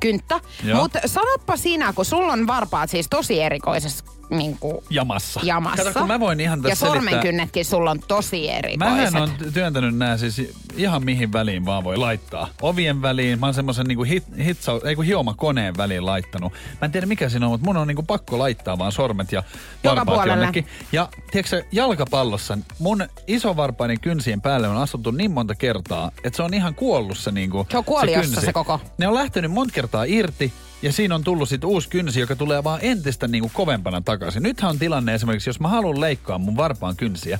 [0.00, 0.40] kynttä.
[0.64, 0.82] Joo.
[0.82, 5.40] Mutta sanoppa sinä, kun sulla on varpaat siis tosi erikoisessa niin kuin, Jamassa.
[5.44, 5.84] jamassa.
[5.84, 7.02] Kato, kun mä voin ihan ja tässä selittää.
[7.10, 8.78] sormenkynnetkin sulla on tosi erikoiset.
[9.12, 10.42] Mähän on työntänyt nää siis
[10.76, 12.48] ihan mihin väliin vaan voi laittaa.
[12.62, 16.52] Ovien väliin, mä oon semmosen niinku hit, hitsa, ei kun hiomakoneen väliin laittanut.
[16.52, 19.42] Mä en tiedä mikä siinä on, mutta mun on niinku pakko laittaa vaan sormet ja
[19.84, 20.66] varpaat jonnekin.
[20.92, 26.54] Ja tiedätkö jalkapallossa mun isovarpaiden kynsien päälle on astuttu niin monta kertaa, että se on
[26.54, 28.46] ihan kuollut se niinku Se on kuoliossa kynsi.
[28.46, 28.80] se koko.
[28.98, 32.64] Ne on lähtenyt monta kertaa irti ja siinä on tullut sit uusi kynsi, joka tulee
[32.64, 34.42] vaan entistä niinku kovempana takaisin.
[34.42, 37.38] Nythän on tilanne esimerkiksi, jos mä haluan leikkaa mun varpaan kynsiä,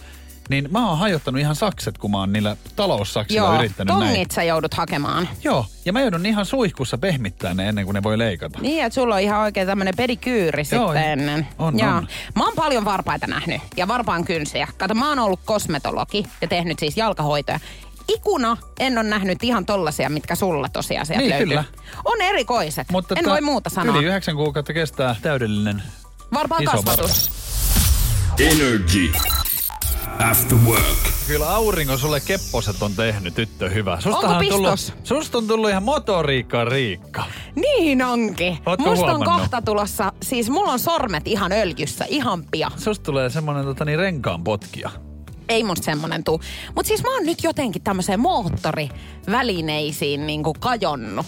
[0.51, 4.13] niin mä oon hajottanut ihan sakset, kun mä oon niillä taloussaksilla Joo, yrittänyt näin.
[4.13, 5.29] tongit sä joudut hakemaan.
[5.45, 8.59] Joo, ja mä joudun ihan suihkussa pehmittää ne ennen kuin ne voi leikata.
[8.63, 11.47] Niin, että sulla on ihan oikein tämmönen pedikyyri Joo, sitten ennen.
[11.59, 11.91] on, Joo.
[11.91, 12.09] on.
[12.37, 14.69] Mä oon paljon varpaita nähnyt ja varpaan kynsiä.
[14.79, 17.61] Kato, mä oon ollut kosmetologi ja tehnyt siis jalkahoitoja.
[18.09, 21.47] Ikuna en ole nähnyt ihan tollasia, mitkä sulla tosiaan Niin, löytyy.
[21.47, 21.65] kyllä.
[22.05, 22.87] On erikoiset.
[22.93, 23.97] Mutta en tää voi muuta sanoa.
[23.97, 25.83] Yli yhdeksän kuukautta kestää täydellinen
[26.35, 27.31] Varpaan iso kasvatus.
[28.41, 29.13] Energy.
[30.31, 30.85] After work.
[31.27, 34.01] Kyllä aurinko sulle kepposet on tehnyt, tyttö hyvä.
[34.01, 34.95] Sustahan Onko on tullut, pistos?
[35.05, 37.25] susta on tullut ihan motoriikka Riikka.
[37.55, 38.59] Niin onkin.
[38.67, 39.41] Ootko Musta on huomannut?
[39.41, 42.73] kohta tulossa, siis mulla on sormet ihan öljyssä, ihan pian.
[42.77, 44.91] Susta tulee semmonen tota, niin renkaan potkia.
[45.49, 46.41] Ei musta semmonen tuu.
[46.77, 51.27] Mut siis mä oon nyt jotenkin tämmöiseen moottorivälineisiin niinku kajonnut.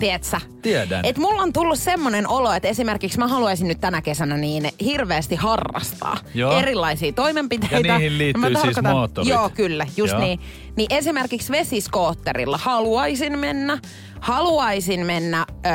[0.00, 0.40] Tiedätkö?
[0.62, 1.04] Tiedän.
[1.04, 5.36] Et mulla on tullut semmonen olo, että esimerkiksi mä haluaisin nyt tänä kesänä niin hirveästi
[5.36, 6.58] harrastaa Joo.
[6.58, 7.88] erilaisia toimenpiteitä.
[7.88, 9.28] Ja niihin liittyy Mä siis moottorit.
[9.28, 10.22] Joo, kyllä, just Joo.
[10.22, 10.40] niin.
[10.76, 13.78] Niin esimerkiksi vesiskootterilla haluaisin mennä.
[14.20, 15.72] Haluaisin mennä, öö,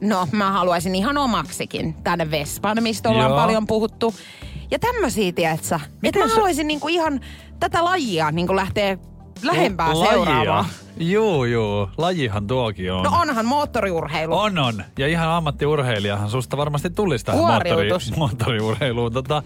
[0.00, 3.40] no mä haluaisin ihan omaksikin tänne Vespan, mistä ollaan Joo.
[3.40, 4.14] paljon puhuttu.
[4.70, 5.74] Ja tämmöisiä, tiedätkö?
[5.74, 7.20] Että Miten mä sä- haluaisin niinku ihan
[7.60, 8.98] tätä lajia niinku lähteä
[9.42, 10.10] lähempää Lajia.
[10.12, 10.64] seuraamaan.
[10.98, 11.88] Juu, juu.
[11.98, 13.04] Lajihan tuokin on.
[13.04, 14.38] No onhan moottoriurheilu.
[14.38, 14.84] On, on.
[14.98, 19.12] Ja ihan ammattiurheilijahan susta varmasti tulisi tähän moottori, moottoriurheiluun.
[19.12, 19.42] Tota,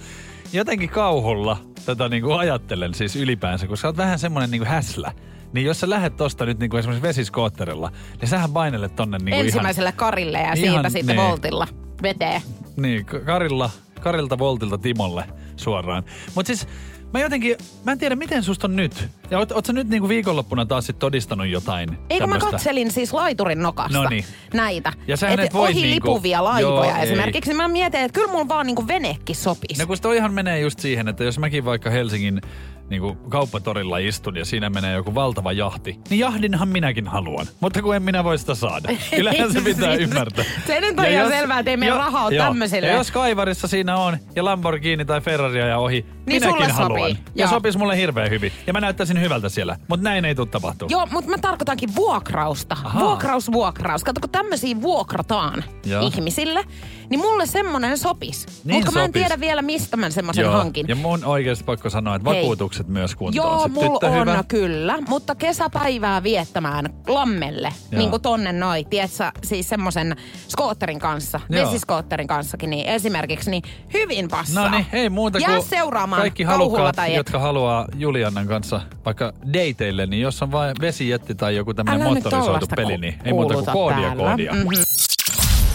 [0.52, 1.56] jotenkin kauhulla
[1.87, 5.12] tätä niinku ajattelen siis ylipäänsä, kun sä oot vähän semmonen niinku häslä.
[5.52, 9.92] Niin jos sä lähdet tosta nyt niinku esimerkiksi vesiskootterilla, niin sähän painelet tonne niinku Ensimmäiselle
[9.92, 11.28] karille ja Ihan, siitä sitten niin.
[11.28, 11.68] voltilla
[12.02, 12.42] veteen.
[12.42, 12.61] ihan...
[12.76, 13.70] Niin, Karilla,
[14.01, 15.25] Karilta Voltilta Timolle
[15.57, 16.03] suoraan.
[16.35, 16.69] Mut siis
[17.15, 19.09] mä jotenkin, mä en tiedä miten susta on nyt.
[19.31, 22.51] Ja oot, oot sä nyt niinku viikonloppuna taas sit todistanut jotain Eikö mä tämmöstä?
[22.51, 24.25] katselin siis laiturin nokasta Noniin.
[24.55, 24.93] näitä.
[25.07, 27.03] Ja sähän et voi ohi niinku- lipuvia laivoja Joo, ei.
[27.03, 27.51] esimerkiksi.
[27.51, 29.81] Niin mä mietin, että kyllä mulla vaan niinku venekin sopisi.
[29.81, 32.41] No kun toihan menee just siihen, että jos mäkin vaikka Helsingin
[32.90, 37.46] niin kuin kauppatorilla istun ja siinä menee joku valtava jahti, niin jahdinhan minäkin haluan.
[37.61, 38.88] Mutta kun en minä voi sitä saada.
[39.16, 40.44] Kyllähän se pitää Siis- ymmärtää.
[40.66, 42.87] Se nyt on ihan selvää, että ei meillä rahaa ole tämmöisille.
[42.87, 47.00] Ja jos Kaivarissa siinä on ja Lamborghini tai Ferraria ja ohi, Niin minäkin sulle haluan.
[47.00, 47.50] sopii, Ja joo.
[47.50, 48.52] sopisi mulle hirveän hyvin.
[48.66, 49.76] Ja mä näyttäisin hyvältä siellä.
[49.88, 50.90] Mutta näin ei tule tapahtumaan.
[50.90, 52.76] Joo, mutta mä tarkoitankin vuokrausta.
[52.85, 53.02] Ahaa.
[53.02, 54.04] Vuokraus, vuokraus.
[54.04, 56.06] Kato, kun tämmöisiä vuokrataan Joo.
[56.06, 56.64] ihmisille,
[57.11, 58.46] niin mulle semmonen sopis.
[58.64, 60.87] Niin mutta mä en tiedä vielä, mistä mä semmoisen hankin.
[60.88, 62.40] Ja mun oikeasti pakko sanoa, että Hei.
[62.42, 63.46] vakuutukset myös kuntoon.
[63.50, 64.44] Joo, Sit mulla on hyvä.
[64.48, 67.98] kyllä, mutta kesäpäivää viettämään lammelle, Joo.
[67.98, 70.16] niin kuin tonne noin, tiedätkö, siis semmoisen
[70.48, 71.66] skootterin kanssa, Joo.
[71.66, 73.62] vesiskootterin kanssakin, niin esimerkiksi, niin
[73.94, 74.64] hyvin passaa.
[74.70, 75.62] No niin, ei muuta Jää kuin
[76.11, 77.16] seuraamaan kaikki halukkaat, tai et.
[77.16, 82.77] jotka haluaa Juliannan kanssa vaikka dateille, niin jos on vain vesijetti tai joku tämmöinen tollasta
[82.77, 84.23] peli, niin ei muuta kuin koodia täällä.
[84.23, 84.53] koodia.
[84.53, 84.68] Mhm.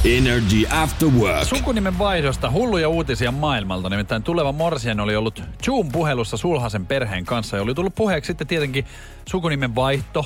[0.05, 1.43] Energy After Work.
[1.43, 3.89] Sukunimen vaihdosta hulluja uutisia maailmalta.
[3.89, 8.47] Nimittäin tuleva Morsian oli ollut Zoom puhelussa sulhasen perheen kanssa ja oli tullut puheeksi sitten
[8.47, 8.85] tietenkin
[9.25, 10.25] sukunimen vaihto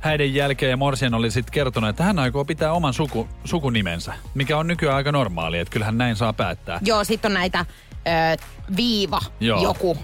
[0.00, 4.56] häiden jälkeen ja Morsian oli sitten kertonut, että hän aikoo pitää oman suku, sukunimensä, mikä
[4.56, 6.80] on nykyään aika normaali, että kyllähän näin saa päättää.
[6.84, 7.66] Joo, sit on näitä
[8.06, 8.36] ö,
[8.76, 9.62] viiva Joo.
[9.62, 9.96] joku.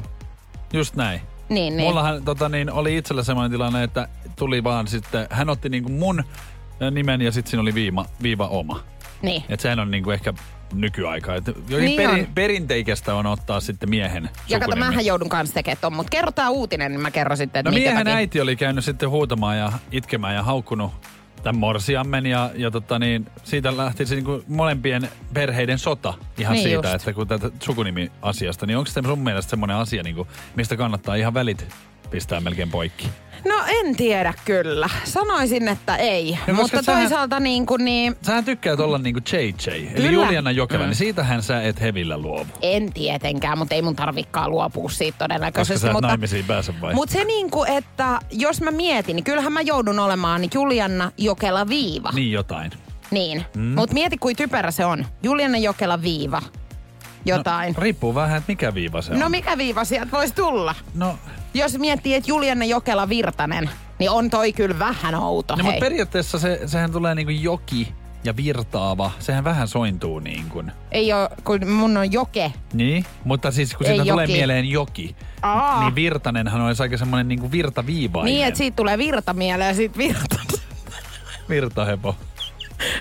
[0.72, 1.20] Just näin.
[1.48, 1.86] Niin, niin.
[1.88, 6.24] Mullahan tota, niin, oli itsellä semmoinen tilanne, että tuli vaan sitten, hän otti niinku mun
[6.82, 8.80] ö, nimen ja sitten siinä oli viima, viiva oma.
[9.22, 9.44] Niin.
[9.48, 10.34] Et sehän on niinku ehkä
[10.74, 11.34] nykyaika.
[11.34, 12.26] Et Niin peri, on.
[12.34, 16.50] perinteikästä on ottaa sitten miehen Ja kato, mähän joudun kanssa tekemään ton, mutta kerro tää
[16.50, 18.14] uutinen, niin mä kerron sitten, että No miehen takia.
[18.14, 20.92] äiti oli käynyt sitten huutamaan ja itkemään ja haukkunut
[21.46, 26.62] tämän morsiammen ja, ja tota niin, siitä lähti se niinku molempien perheiden sota ihan Niin
[26.62, 26.94] siitä, just.
[26.94, 31.34] että kun tätä sukunimi-asiasta, niin onko se sun mielestä semmoinen asia, niinku, mistä kannattaa ihan
[31.34, 31.66] välit
[32.10, 33.08] pistää melkein poikki?
[33.48, 34.88] No en tiedä kyllä.
[35.04, 36.30] Sanoisin, että ei.
[36.32, 38.16] No, koska mutta sähän- toisaalta niin kuin niin...
[38.22, 40.10] Sähän tykkäät olla niinku JJ, eli Kyllä.
[40.10, 40.88] Juliana Jokela, Mm.
[40.88, 42.46] niin siitähän sä et hevillä luovu.
[42.62, 45.80] En tietenkään, mutta ei mun tarvikkaa luopua siitä Koska todennäköisesti.
[45.80, 46.94] sä et mutta, naimisiin pääse vai?
[46.94, 51.68] mutta se niinku, että jos mä mietin, niin kyllähän mä joudun olemaan niin Julianna Jokela
[51.68, 52.10] Viiva.
[52.14, 52.70] Niin jotain.
[53.10, 53.44] Niin.
[53.56, 53.62] Mm.
[53.62, 55.06] Mutta mieti, kuin typerä se on.
[55.22, 56.42] Juliana Jokela Viiva.
[57.24, 57.74] Jotain.
[57.74, 59.30] No, riippuu vähän, että mikä viiva se No, on.
[59.30, 60.74] mikä viiva sieltä voisi tulla?
[60.94, 61.18] No,
[61.56, 65.56] Jos miettii, että Juliana Jokela Virtanen, niin on toi kyllä vähän outo.
[65.56, 69.10] no mutta periaatteessa se, sehän tulee niinku joki ja virtaava.
[69.18, 70.72] Sehän vähän sointuu niin kuin.
[70.92, 72.52] Ei oo, kun mun on Joke.
[72.72, 75.80] Niin, mutta siis kun siitä tulee mieleen joki, Aa.
[75.80, 78.34] niin Virtanenhan olisi aika semmoinen niinku virtaviivainen.
[78.34, 80.36] Niin, että siitä tulee virta mieleen ja siitä virta.
[81.48, 82.16] Virtahepo.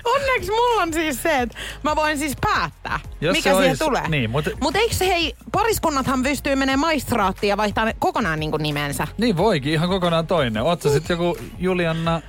[0.04, 4.08] Onneksi mulla on siis se, että mä voin siis päättää, Jos mikä siihen ois- tulee.
[4.08, 9.06] niin, mut- Mut eikö se, hei, pariskunnathan pystyy menemään maistraattiin ja vaihtaa kokonaan niin nimensä.
[9.18, 10.62] Niin voikin, ihan kokonaan toinen.
[10.62, 12.20] Oot sä sit joku Julianna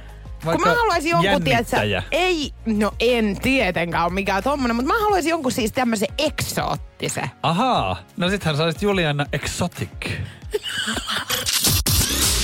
[0.45, 1.77] vaikka Kun mä haluaisin jonkun, tiedätkö,
[2.11, 7.29] ei, no en tietenkään ole mikään tommonen, mutta mä haluaisin jonkun siis tämmöisen eksoottisen.
[7.43, 9.89] Ahaa, no sittenhän sä olisit Julianna Exotic.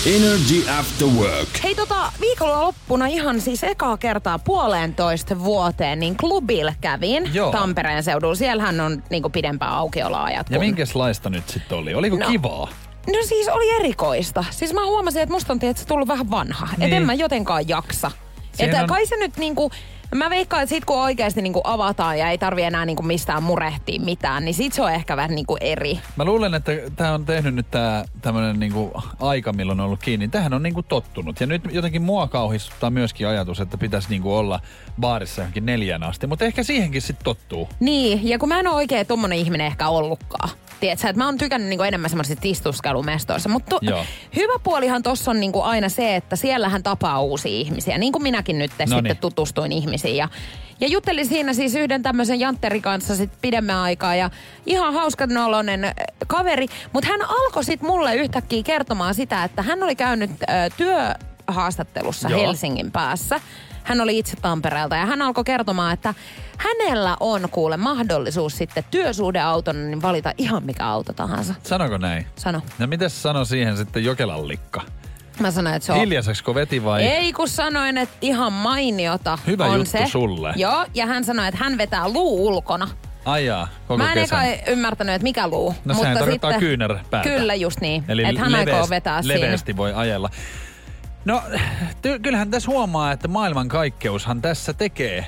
[0.06, 1.50] Energy After Work.
[1.64, 7.52] Hei tota, viikonloppuna ihan siis ekaa kertaa puolentoista vuoteen, niin klubilla kävin Joo.
[7.52, 8.36] Tampereen seudulla.
[8.36, 10.48] Siellähän on niinku pidempään aukioloajat.
[10.50, 11.94] Ja kuin- minkälaista nyt sitten oli?
[11.94, 12.28] Oliko No.
[12.28, 12.68] kivaa?
[13.08, 14.44] No siis oli erikoista.
[14.52, 16.66] Siis mä huomasin, että musta on tietysti tullut vähän vanha.
[16.66, 16.80] Niin.
[16.80, 16.94] Niin.
[16.94, 18.12] Et en mä jotenkaan jaksa.
[18.60, 19.72] Että on- kai se nyt niinku,
[20.16, 24.02] mä veikkaan, että sit kun oikeasti niinku avataan ja ei tarvi enää niinku mistään murehtia
[24.02, 26.00] mitään, niin sit se on ehkä vähän niinku eri.
[26.16, 30.28] Mä luulen, että tämä on tehnyt nyt tää tämmönen niinku aika, milloin on ollut kiinni.
[30.28, 31.42] Tähän on niinku tottunut.
[31.42, 34.60] Ja nyt jotenkin mua kauhistuttaa myöskin ajatus, että pitäisi niinku olla
[35.00, 36.28] baarissa johonkin neljän asti.
[36.28, 37.70] Mutta ehkä siihenkin sitten tottuu.
[37.80, 40.50] Niin, ja kun mä en ole oikein tommonen ihminen ehkä ollutkaan.
[40.80, 43.50] Tiedätkö, että mä oon tykännyt niinku enemmän semmoisista istuskelumestoissa.
[43.50, 43.80] Mutta
[44.36, 47.98] hyvä puolihan tossa on niinku aina se, että siellähän tapaa uusia ihmisiä.
[47.98, 49.18] Niin kuin minäkin nyt No sitten niin.
[49.18, 50.18] tutustuin ihmisiin.
[50.18, 50.30] Ja,
[50.82, 54.16] ja juttelin siinä siis yhden tämmöisen Jantteri kanssa sit pidemmän aikaa.
[54.16, 54.30] Ja
[54.66, 55.94] ihan hauska nolonen
[56.28, 56.68] kaveri.
[56.94, 62.40] Mutta hän alkoi sitten mulle yhtäkkiä kertomaan sitä, että hän oli käynyt äh, työhaastattelussa Joo.
[62.42, 63.40] Helsingin päässä.
[63.84, 66.14] Hän oli itse Tampereelta ja hän alkoi kertomaan, että
[66.58, 71.54] hänellä on kuule mahdollisuus sitten työsuhdeauton niin valita ihan mikä auto tahansa.
[71.64, 72.26] Sanoko näin?
[72.36, 72.62] Sano.
[72.80, 74.82] No miten se sano siihen sitten Jokelan likka?
[75.40, 76.00] Mä sanoin, että se on...
[76.00, 77.04] Hiljaiseksi veti vai?
[77.04, 80.06] Ei, kun sanoin, että ihan mainiota Hyvä on juttu se.
[80.08, 80.54] sulle.
[80.56, 82.88] Joo, ja hän sanoi, että hän vetää luu ulkona.
[83.26, 84.46] Ajaa, koko Mä en kesän.
[84.46, 85.76] eka ymmärtänyt, että mikä luu.
[85.86, 87.30] No sehän tarkoittaa kyynärpäätä.
[87.30, 88.04] Kyllä, just niin.
[88.08, 89.42] Eli että hän aikoo leveästi- vetää siinä.
[89.42, 90.30] leveästi voi ajella.
[91.26, 91.44] No,
[92.02, 95.26] ty- kyllähän tässä huomaa, että maailmankaikkeushan tässä tekee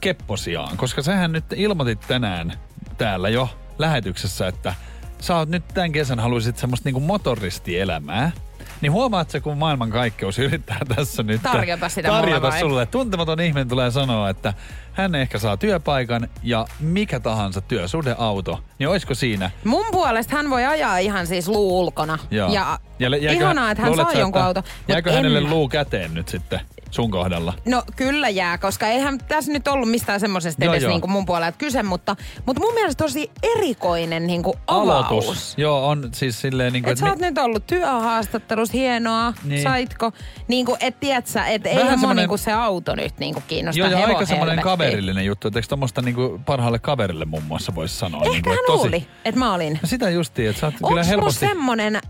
[0.00, 2.52] kepposiaan, koska sähän nyt ilmoitit tänään
[2.98, 4.74] täällä jo lähetyksessä, että
[5.20, 8.32] sä oot nyt tämän kesän haluaisit semmoista niinku motoristielämää.
[8.80, 12.86] Niin huomaat se, kun maailmankaikkeus yrittää tässä nyt Tarjota sitä tarjota mulle sulle.
[12.86, 14.54] Tuntematon ihminen tulee sanoa, että
[14.92, 20.64] hän ehkä saa työpaikan ja mikä tahansa työsuhdeauto, niin olisiko siinä Mun puolesta hän voi
[20.64, 22.18] ajaa ihan siis luu ulkona.
[22.30, 22.52] Joo.
[22.52, 22.78] Ja,
[23.10, 24.42] le- jäikö- ihanaa, että hän saa jonkun.
[24.56, 27.54] Mut Jääkö en hänelle luu käteen nyt sitten sun kohdalla?
[27.66, 30.90] No kyllä jää, koska eihän tässä nyt ollut mistään semmoisesta edes joo.
[30.92, 35.06] niinku mun puolelta kyse, mutta, mutta mun mielestä tosi erikoinen niinku avaus.
[35.06, 35.54] Aloitus.
[35.58, 39.48] Joo, on siis silleen niin kuin, Et sä oot nyt ollut työhaastattelussa, hienoa, Niin.
[39.48, 39.62] niin.
[39.62, 40.12] saitko?
[40.48, 43.78] Niinku, et tiedät sä, et Vähän eihän mua semmonen- niinku se auto nyt niinku kiinnosta
[43.80, 44.56] Joo, ja aika semmoinen.
[44.84, 48.20] Kaverillinen juttu, että eikö tommoista niinku parhaalle kaverille muun muassa voisi sanoa.
[48.20, 49.72] Ehkä niinku, hän että tosi- luuli, että mä olin.
[49.82, 51.40] No sitä justiin, että sä oot kyllä Onks mulla helposti...
[51.46, 52.00] semmonen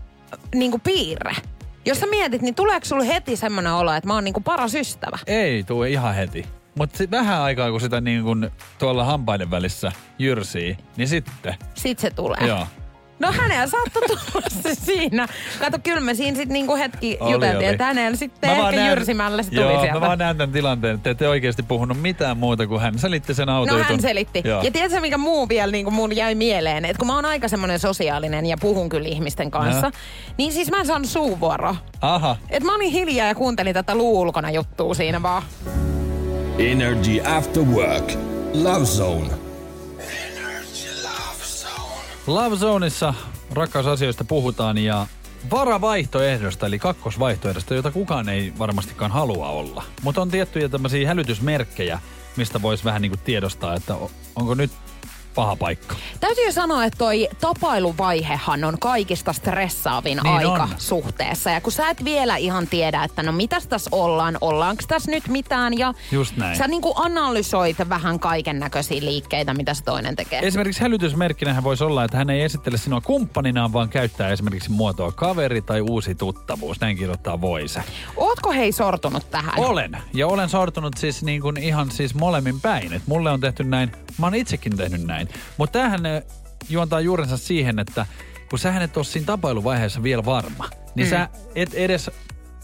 [0.55, 1.33] niinku piirre?
[1.85, 5.17] Jos sä mietit, niin tuleeko sulla heti semmonen olo, että mä oon niinku paras ystävä?
[5.27, 6.45] Ei tuu ihan heti.
[6.77, 11.55] Mutta vähän aikaa, kun sitä niin kuin tuolla hampaiden välissä jyrsii, niin sitten.
[11.75, 12.47] Sit se tulee.
[12.47, 12.67] Joo.
[13.23, 15.27] No hänellä saattoi tulla se siinä.
[15.59, 17.65] Kato, kyllä me siinä sitten niinku hetki Oli, juteltiin, oli.
[17.65, 19.99] että hänellä sitten ehkä näen- jyrsimällä se tuli Joo, sieltä.
[19.99, 23.49] mä vaan näen tämän tilanteen, että ette oikeasti puhunut mitään muuta kuin hän selitti sen
[23.49, 23.81] autojutun.
[23.87, 24.41] No hän selitti.
[24.45, 24.63] Joo.
[24.63, 26.85] Ja tiedätkö mikä muu vielä niin kuin mun jäi mieleen?
[26.85, 29.91] Että kun mä oon aika semmoinen sosiaalinen ja puhun kyllä ihmisten kanssa, Joo.
[30.37, 31.75] niin siis mä en saanut suuvuoroa.
[32.01, 32.35] Aha.
[32.49, 35.43] Et mä olin hiljaa ja kuuntelin tätä luu ulkona juttua siinä vaan.
[36.59, 38.11] Energy After Work.
[38.53, 39.42] Love Zone.
[42.27, 43.13] Love Zoneissa
[43.51, 45.07] rakkausasioista puhutaan ja
[45.51, 49.83] varavaihtoehdosta, eli kakkosvaihtoehdosta, jota kukaan ei varmastikaan halua olla.
[50.03, 51.99] Mutta on tiettyjä tämmöisiä hälytysmerkkejä,
[52.37, 53.95] mistä voisi vähän niinku tiedostaa, että
[54.35, 54.71] onko nyt
[55.35, 55.95] paha paikka.
[56.19, 60.69] Täytyy sanoa, että toi tapailuvaihehan on kaikista stressaavin Niin aika on.
[60.77, 61.49] suhteessa.
[61.49, 65.27] Ja kun sä et vielä ihan tiedä, että no mitäs tässä ollaan, ollaanko tässä nyt
[65.27, 65.77] mitään.
[65.77, 66.57] Ja Just näin.
[66.57, 70.39] sä niinku analysoit vähän kaiken näköisiä liikkeitä, mitä se toinen tekee.
[70.43, 75.61] Esimerkiksi hälytysmerkkinähän voisi olla, että hän ei esittele sinua kumppaninaan, vaan käyttää esimerkiksi muotoa kaveri
[75.61, 76.79] tai uusi tuttavuus.
[76.81, 77.83] Näin kirjoittaa Voise.
[78.17, 79.59] Ootko hei sortunut tähän?
[79.59, 79.97] Olen.
[80.13, 82.93] Ja olen sortunut siis niin kuin ihan siis molemmin päin.
[82.93, 83.91] Et mulle on tehty näin.
[84.17, 85.22] Mä oon itsekin tehnyt näin.
[85.57, 86.23] Mutta tämähän eh,
[86.69, 88.05] juontaa juurensa siihen, että
[88.49, 91.09] kun sähän et ole siinä tapailuvaiheessa vielä varma, niin Mm.
[91.09, 92.11] sä et edes...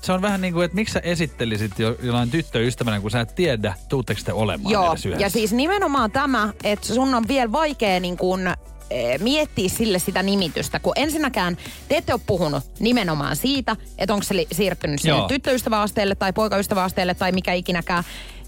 [0.02, 3.36] Se on vähän niin kuin, että miksi sä esittelisit jo jollain tyttöystävänä, kun sä et
[3.36, 8.18] tiedä, tuutteko te olemaan Joo, ja siis nimenomaan tämä, että sun on vielä vaikea niin
[8.18, 8.48] kun,
[8.90, 14.24] eh, miettiä sille sitä nimitystä, kun ensinnäkään te ette ole puhunut nimenomaan siitä, että onko
[14.24, 18.04] se li- siirtynyt sinne tyttöystäväasteelle tai poikaystäväasteelle tai mikä ikinäkään.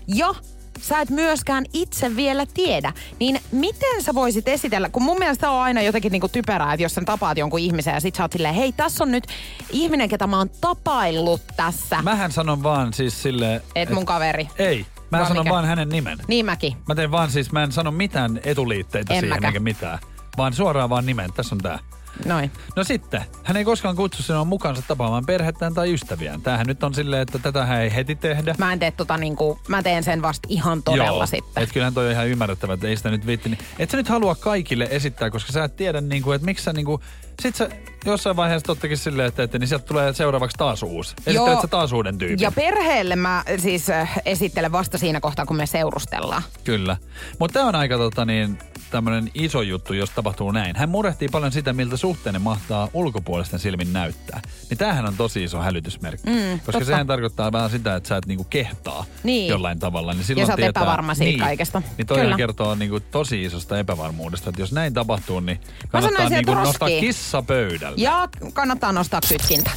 [0.08, 0.34] Ja
[0.82, 5.62] sä et myöskään itse vielä tiedä, niin miten sä voisit esitellä, kun mun mielestä on
[5.62, 8.56] aina jotenkin niinku typerää, että jos sä tapaat jonkun ihmisen ja sit sä oot silleen,
[8.56, 9.28] hei tässä on nyt
[9.70, 13.62] ihminen, ketä mä oon tapaillut tässä, Mähän sanon vaan siis sille...
[13.76, 14.48] et mun kaveri.
[14.58, 15.54] Ei, mä Vai sanon mikä?
[15.54, 16.18] vaan hänen nimen.
[16.28, 16.78] Niin mäkin.
[16.88, 19.50] Mä teen vaan siis, mä en sano mitään etuliitteitä En siihen mäkään.
[19.54, 20.00] eikä mitään.
[20.38, 21.80] Vaan suoraan vaan nimen, tässä on tää.
[22.26, 22.52] Noin.
[22.76, 26.41] No sitten, hän ei koskaan kutsu sinua mukaansa tapaamaan perhettään tai ystäviään.
[26.41, 28.56] Tämähän nyt on silleen, että tätä ei heti tehdä.
[28.58, 31.63] Mä en tee tota niinku, mä teen sen vasta ihan todella Joo, sitten.
[31.63, 33.50] Et kyllähän toi on ihan ymmärrettävä, että ei sitä nyt viitti.
[33.50, 36.63] Niin, et sä nyt halua kaikille esittää, koska sä et tiedä, niin kuin, että miksi
[36.63, 37.02] sä niinku,
[37.41, 37.69] sit sä
[38.06, 41.15] jossain vaiheessa tottakin silleen, että, että niin sieltä tulee seuraavaksi taas uusi.
[41.26, 42.39] Esittelet sä taas uuden tyypin.
[42.39, 46.43] Ja perheelle mä siis äh, esittelen vasta siinä kohtaa, kun me seurustellaan.
[46.63, 46.97] Kyllä.
[47.39, 48.60] Mutta tämä on aika tota, niin,
[48.92, 50.76] tämmöinen iso juttu, jos tapahtuu näin.
[50.76, 54.42] Hän murehtii paljon sitä, miltä suhteenne mahtaa ulkopuolisten silmin näyttää.
[54.70, 56.30] Niin tämähän on tosi iso hälytysmerkki.
[56.30, 56.86] Mm, koska totta.
[56.86, 59.48] sehän tarkoittaa vähän sitä, että sä et niinku kehtaa Niin.
[59.48, 60.14] jollain tavalla.
[60.14, 61.82] Niin silloin Ja sä oot tietää, epävarma siitä niin, kaikesta.
[61.98, 62.38] Niin toi Kyllä.
[62.38, 64.50] kertoo niinku tosi isosta epävarmuudesta.
[64.50, 67.96] Että jos näin tapahtuu, niin kannattaa niinku nostaa kissa pöydälle.
[67.98, 69.72] Ja kannattaa nostaa kytkintä.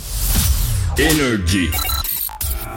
[0.99, 1.71] Energy.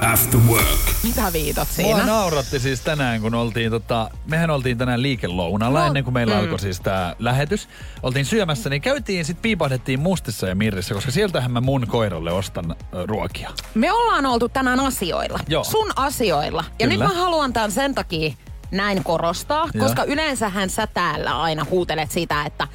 [0.01, 0.65] After work.
[1.03, 2.05] Mitä viitot Mua siinä?
[2.05, 6.39] nauratti siis tänään, kun oltiin tota, mehän oltiin tänään liikelounalla No, ennen kuin meillä mm.
[6.39, 7.67] alkoi siis tää lähetys.
[8.03, 12.71] Oltiin syömässä, niin käytiin sit piipahdettiin Mustissa ja Mirrissä, koska sieltähän mä mun koiralle ostan
[12.71, 13.49] ö, ruokia.
[13.73, 15.39] Me ollaan oltu tänään asioilla.
[15.47, 15.63] Joo.
[15.63, 16.63] Sun asioilla.
[16.79, 17.05] Ja Kyllä.
[17.05, 18.33] nyt mä haluan tämän sen takia
[18.71, 19.85] näin korostaa, Joo.
[19.85, 22.67] koska yleensähän sä täällä aina huutelet sitä, että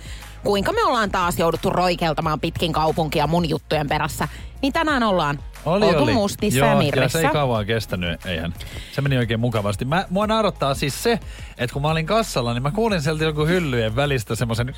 [0.44, 4.28] kuinka me ollaan taas jouduttu roikeltamaan pitkin kaupunkia mun juttujen perässä.
[4.62, 7.20] Niin tänään ollaan oltu mustissa Joo, ja ja mirrissä.
[7.20, 8.54] se ei kauan kestänyt, eihän.
[8.92, 9.84] Se meni oikein mukavasti.
[9.84, 11.20] Mä, mua naurattaa siis se,
[11.58, 14.74] että kun mä olin kassalla, niin mä kuulin sieltä joku hyllyjen välistä semmoisen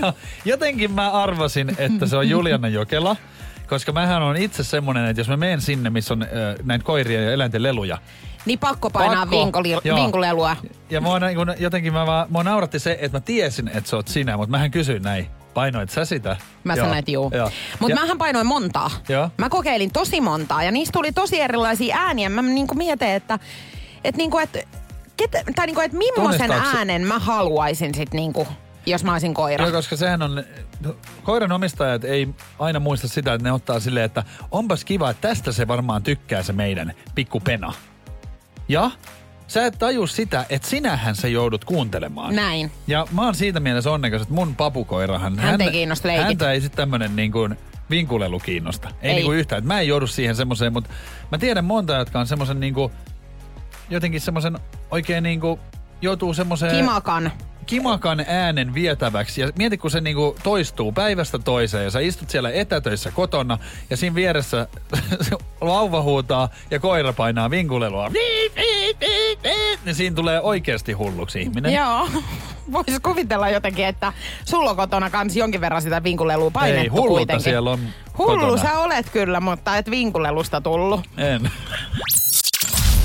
[0.00, 0.12] Ja
[0.44, 3.16] jotenkin mä arvasin, että se on Juliana Jokela.
[3.68, 6.28] Koska mähän on itse semmonen, että jos mä menen sinne, missä on äh,
[6.62, 7.98] näitä koiria ja eläinten leluja,
[8.46, 9.44] Niin pakko painaa Pakko.
[9.44, 9.96] vinkoli- Joo.
[9.96, 10.56] vinkulelua.
[10.90, 13.96] Ja mua, niin kun, jotenkin mä vaan, mua nauratti se, että mä tiesin, että sä
[13.96, 15.26] oot sinä, mutta mähän kysyin näin.
[15.54, 16.36] Painoit sä sitä?
[16.64, 17.30] Mä sanoin, että juu.
[17.34, 17.50] Joo.
[17.80, 18.90] Mutta Ja- mähän painoin montaa.
[19.08, 19.30] Joo.
[19.36, 22.28] Mä kokeilin tosi montaa ja niistä tuli tosi erilaisia ääniä.
[22.28, 23.38] Mä niinku mietin, että,
[24.04, 24.58] että, niinku, että,
[25.16, 28.48] ketä, tai niinku, että millaisen äänen mä haluaisin sit niinku,
[28.86, 29.64] jos mä olisin koira.
[29.64, 30.44] Joo, koska sehän on,
[31.22, 35.52] koiran omistajat ei aina muista sitä, että ne ottaa silleen, että onpas kiva, että tästä
[35.52, 37.72] se varmaan tykkää se meidän pikku pena.
[38.68, 38.90] Ja
[39.50, 42.36] sä et taju sitä, että sinähän se joudut kuuntelemaan.
[42.36, 42.72] Näin.
[42.86, 45.38] Ja mä oon siitä mielessä onnekas, että mun papukoirahan...
[45.38, 46.26] Häntä ei kiinnosta leikit.
[46.26, 47.56] Häntä ei sitten tämmönen niin kuin
[47.90, 48.88] vinkulelu kiinnosta.
[48.88, 49.14] Ei, Ei.
[49.14, 49.58] Niin kuin yhtään.
[49.58, 50.90] Et Mä en joudu siihen semmoiseen, mutta
[51.30, 52.92] mä tiedän monta, jotka on semmoisen niin kuin,
[53.90, 54.58] jotenkin semmoisen
[54.90, 55.60] oikein niin kuin,
[56.02, 56.76] joutuu semmoiseen...
[56.76, 57.32] Kimakan.
[57.66, 59.40] Kimakan äänen vietäväksi.
[59.40, 63.58] Ja mieti, kun se niinku toistuu päivästä toiseen ja sä istut siellä etätöissä kotona
[63.90, 64.66] ja siinä vieressä
[65.28, 68.10] se vauva huutaa ja koira painaa vinkulelua.
[69.84, 71.72] Niin siinä tulee oikeasti hulluksi ihminen.
[71.74, 72.08] Joo.
[72.72, 74.12] Voisi kuvitella jotenkin, että
[74.44, 77.44] sulla on kotona kans jonkin verran sitä vinkulelua painettu Ei, hullulta kuitenkin.
[77.44, 77.80] siellä on
[78.18, 78.62] Hullu kotona.
[78.62, 81.00] sä olet kyllä, mutta et vinkulelusta tullut.
[81.16, 81.50] En.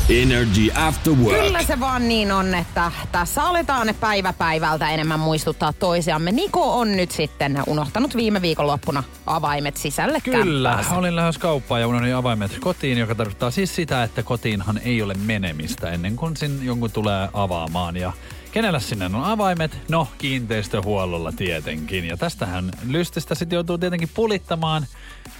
[0.10, 1.42] Energy After Work.
[1.42, 6.32] Kyllä se vaan niin on, että tässä aletaan päivä päivältä enemmän muistuttaa toisiamme.
[6.32, 11.00] Niko on nyt sitten unohtanut viime viikonloppuna avaimet sisälle Kyllä, kämppäänsä.
[11.00, 15.14] olin lähes kauppaan ja unohdin avaimet kotiin, joka tarkoittaa siis sitä, että kotiinhan ei ole
[15.14, 17.98] menemistä ennen kuin sin jonkun tulee avaamaan.
[17.98, 18.14] Ja
[18.52, 19.78] kenellä sinne on avaimet?
[19.90, 22.06] No, kiinteistöhuollolla tietenkin.
[22.06, 24.86] Ja tästähän lystistä sitten joutuu tietenkin pulittamaan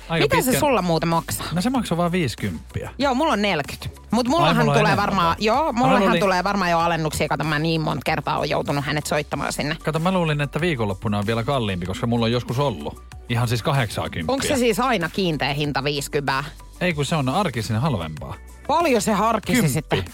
[0.10, 1.46] aika Mitä se pitkän- sulla muuten maksaa?
[1.52, 2.90] No se maksaa vaan 50.
[2.98, 3.90] Joo, mulla on 40.
[4.12, 5.38] Mutta Ai, mullahan mulla tulee varmaan, vaan.
[5.40, 9.06] joo, mullahan luulin- tulee varmaan jo alennuksia, kato mä niin monta kertaa on joutunut hänet
[9.08, 9.78] soittamaan sinne.
[9.84, 13.04] Kato, mä luulin, että viikonloppuna on vielä kalliimpi, koska mulla on joskus ollut.
[13.30, 14.34] Ihan siis 80.
[14.34, 16.44] Onko se siis aina kiinteä hinta 50?
[16.82, 18.34] Ei kun se on arkisin halvempaa.
[18.68, 19.74] Paljon se harkisi Kymppi.
[19.74, 20.06] sitten.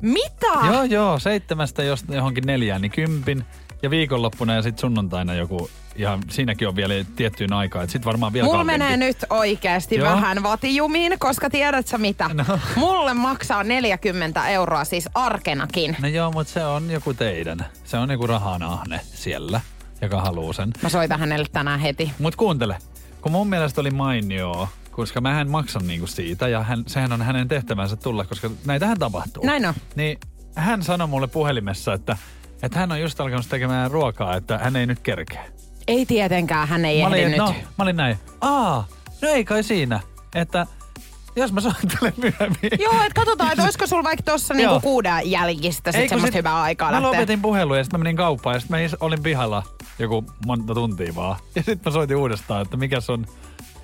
[0.00, 0.66] Mitä?
[0.72, 3.44] Joo, joo, seitsemästä jos johonkin neljään, niin kympin.
[3.82, 8.44] Ja viikonloppuna ja sitten sunnuntaina joku, ja siinäkin on vielä tiettyyn aikaan, sitten varmaan vielä
[8.44, 8.84] Mulla kalliimpi.
[8.84, 10.08] menee nyt oikeasti Joo.
[10.16, 12.30] vähän vatijumiin, koska tiedät sä mitä?
[12.34, 12.44] No.
[12.76, 15.96] Mulle maksaa 40 euroa siis arkenakin.
[16.02, 17.66] No joo, mutta se on joku teidän.
[17.84, 19.60] Se on joku rahanahne siellä,
[20.02, 20.70] joka haluaa sen.
[20.82, 22.12] Mä soitan hänelle tänään heti.
[22.18, 22.78] Mut kuuntele,
[23.20, 27.22] kun mun mielestä oli mainio, koska mä hän maksan niinku siitä ja hän, sehän on
[27.22, 29.46] hänen tehtävänsä tulla, koska näitähän tapahtuu.
[29.46, 29.74] Näin on.
[29.94, 30.18] Niin
[30.54, 32.16] hän sanoi mulle puhelimessa, että,
[32.62, 35.44] että hän on just alkanut tekemään ruokaa, että hän ei nyt kerkeä.
[35.88, 37.38] Ei tietenkään, hän ei Mä ehdi olin, nyt.
[37.38, 37.46] no,
[37.78, 38.86] mä olin näin, aa,
[39.22, 40.00] no ei kai siinä,
[40.34, 40.66] että
[41.36, 42.70] jos mä soittelen myöhemmin.
[42.78, 44.58] Joo, et katsotaan, että olisiko sulla vaikka tossa Joo.
[44.72, 47.08] niinku kuuden jäljistä sit semmoista sit hyvää aikaa Mä lähteä.
[47.10, 49.62] lopetin puhelun ja sitten mä menin kauppaan ja sitten mä olin pihalla
[49.98, 51.36] joku monta tuntia vaan.
[51.54, 53.26] Ja sitten mä soitin uudestaan, että mikä on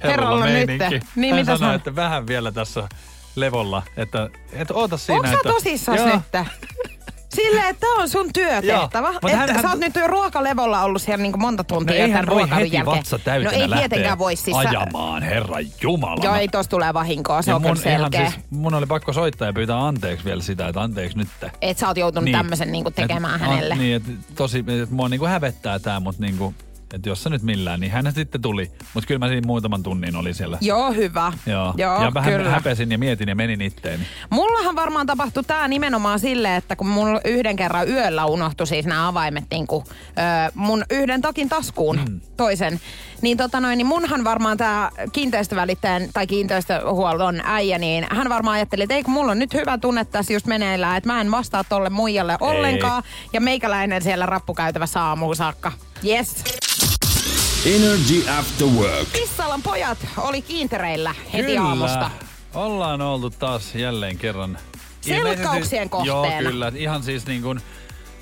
[0.03, 0.73] herralla meininki.
[0.73, 1.01] nytte.
[1.17, 2.89] Niin, Hän mitä sanoi, että vähän vielä tässä
[3.37, 5.17] levolla, että, että oota siinä.
[5.19, 6.23] Onko sä että, tosissas nyt?
[7.35, 9.09] Silleen, että tää on sun työtehtävä.
[9.09, 12.25] Joo, että hänhän- sä oot nyt jo ruokalevolla ollut siellä niinku monta No tuntia eihän
[12.25, 12.87] tämän voi heti jälkeen.
[12.87, 14.57] vatsa täytenä No ei tietenkään voi siis.
[14.57, 16.25] ajamaan, herra jumala.
[16.25, 18.31] Joo, ei tossa tulee vahinkoa, se ja on mun, selkeä.
[18.31, 21.29] siis, mun oli pakko soittaa ja pyytää anteeksi vielä sitä, että anteeksi nyt.
[21.63, 22.37] Et sä oot joutunut niin.
[22.37, 23.75] tämmöisen niinku tekemään et, hänelle.
[23.75, 26.55] An, niin, että tosi, että mua niinku hävettää tää, mutta niinku,
[26.93, 28.71] että jos se nyt millään, niin hän sitten tuli.
[28.95, 30.59] Mutta kyllä mä siinä muutaman tunnin oli siellä.
[30.61, 31.33] Joo, hyvä.
[31.47, 31.75] Joo.
[31.77, 32.51] Joo, ja vähän kyllä.
[32.51, 34.05] häpesin ja mietin ja menin itteeni.
[34.31, 39.09] Mullahan varmaan tapahtui tää nimenomaan silleen, että kun mulla yhden kerran yöllä unohtui siis nämä
[39.09, 42.21] avaimet niinku, ö, mun yhden takin taskuun mm.
[42.37, 42.81] toisen,
[43.23, 48.83] niin tota noin, niin munhan varmaan tää kiinteistövälittäjän tai kiinteistöhuollon äijä, niin hän varmaan ajatteli,
[48.83, 51.65] että ei kun mulla on nyt hyvä tunne tässä just meneillään, että mä en vastaa
[51.65, 53.03] tolle muijalle ollenkaan.
[53.33, 55.73] Ja meikäläinen siellä rappukäytävässä aamuun saakka.
[56.05, 56.62] Yes.
[57.67, 59.09] Energy After Work.
[59.13, 61.63] Kissalan pojat oli kiintereillä heti kyllä.
[61.63, 62.11] aamusta.
[62.55, 64.59] Ollaan oltu taas jälleen kerran.
[65.01, 66.41] Selkkauksien kohteena.
[66.41, 66.73] Joo, kyllä.
[66.75, 67.61] Ihan siis niin kuin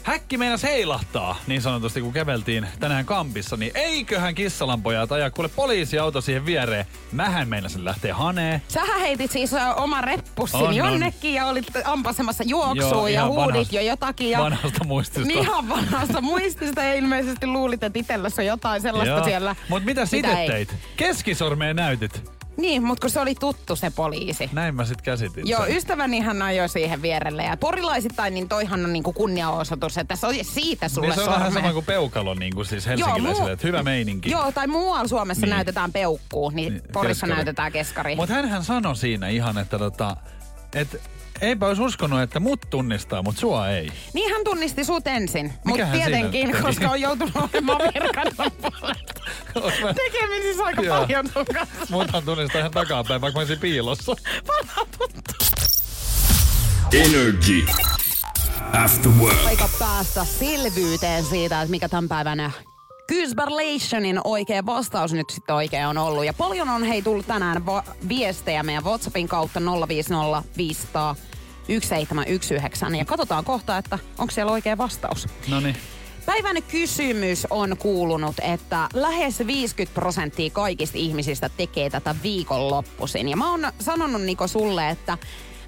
[0.02, 6.20] häkki meinas heilahtaa, niin sanotusti, kun käveltiin tänään kampissa, niin eiköhän kissalanpojat ajaa kuule poliisiauto
[6.20, 6.86] siihen viereen.
[7.12, 8.62] Mähän meinasin lähteä haneen.
[8.68, 10.74] Sähän heitit siis ö, oman reppussin On, on.
[10.76, 14.30] jonnekin ja olit ampasemassa juoksuun Joo, ja huudit vanhasta- jo jotakin.
[14.30, 15.26] Ja vanhasta muistista.
[15.28, 19.24] Niin ihan vanhasta muistista ja ilmeisesti luulit, että itselläsi on jotain sellaista Joo.
[19.24, 19.56] siellä.
[19.68, 20.48] Mut mitä mitä sitten ei.
[20.48, 20.74] teit?
[20.96, 22.30] Keskisormeen näytit.
[22.60, 24.50] Niin, mutta kun se oli tuttu se poliisi.
[24.52, 25.76] Näin mä sit käsitin Joo, sen.
[25.76, 27.44] ystäväni hän ajoi siihen vierelle.
[27.44, 31.26] Ja porilaisittain, niin toihan on niinku kunniaosoitus, että se on siitä sulle Niin se on
[31.26, 31.62] vähän sormeen.
[31.62, 34.30] sama kuin peukalo niin kuin siis helsinkiläisille, muu- että hyvä meininki.
[34.30, 35.54] Joo, tai muualla Suomessa Niin.
[35.54, 37.32] näytetään peukkuu, niin, niin Porissa keskari.
[37.34, 38.16] näytetään keskari.
[38.16, 40.16] Mutta hänhän sanoi siinä ihan, että tota,
[40.74, 41.00] et
[41.40, 43.92] eipä olisi uskonut, että mut tunnistaa, mutta sua ei.
[44.12, 45.52] Niin hän tunnisti sut ensin.
[45.64, 46.62] Mutta siinä tietenkin, teki?
[46.62, 48.94] koska on joutunut olemaan puolella.
[49.94, 51.00] Tekemisissä aika Joo.
[51.00, 51.86] paljon sun kanssa.
[51.90, 54.12] Muthan tunnistaa ihan takapäin, vaikka mä olisin piilossa.
[54.48, 55.34] Vanha tuttu.
[56.92, 57.66] Energy
[58.84, 59.46] After Work.
[59.46, 62.52] Aika päästä selvyyteen siitä, että mikä tämän päivän
[63.06, 66.24] Kysberlationin oikea vastaus nyt sitten oikein on ollut.
[66.24, 71.16] Ja paljon on hei tullut tänään va- viestejä meidän WhatsAppin kautta 050 500
[71.70, 72.96] 1719.
[72.98, 75.28] Ja katsotaan kohta, että onko siellä oikea vastaus.
[75.48, 75.76] No niin.
[76.26, 83.28] Päivän kysymys on kuulunut, että lähes 50 prosenttia kaikista ihmisistä tekee tätä viikonloppuisin.
[83.28, 85.18] Ja mä oon sanonut Niko sulle, että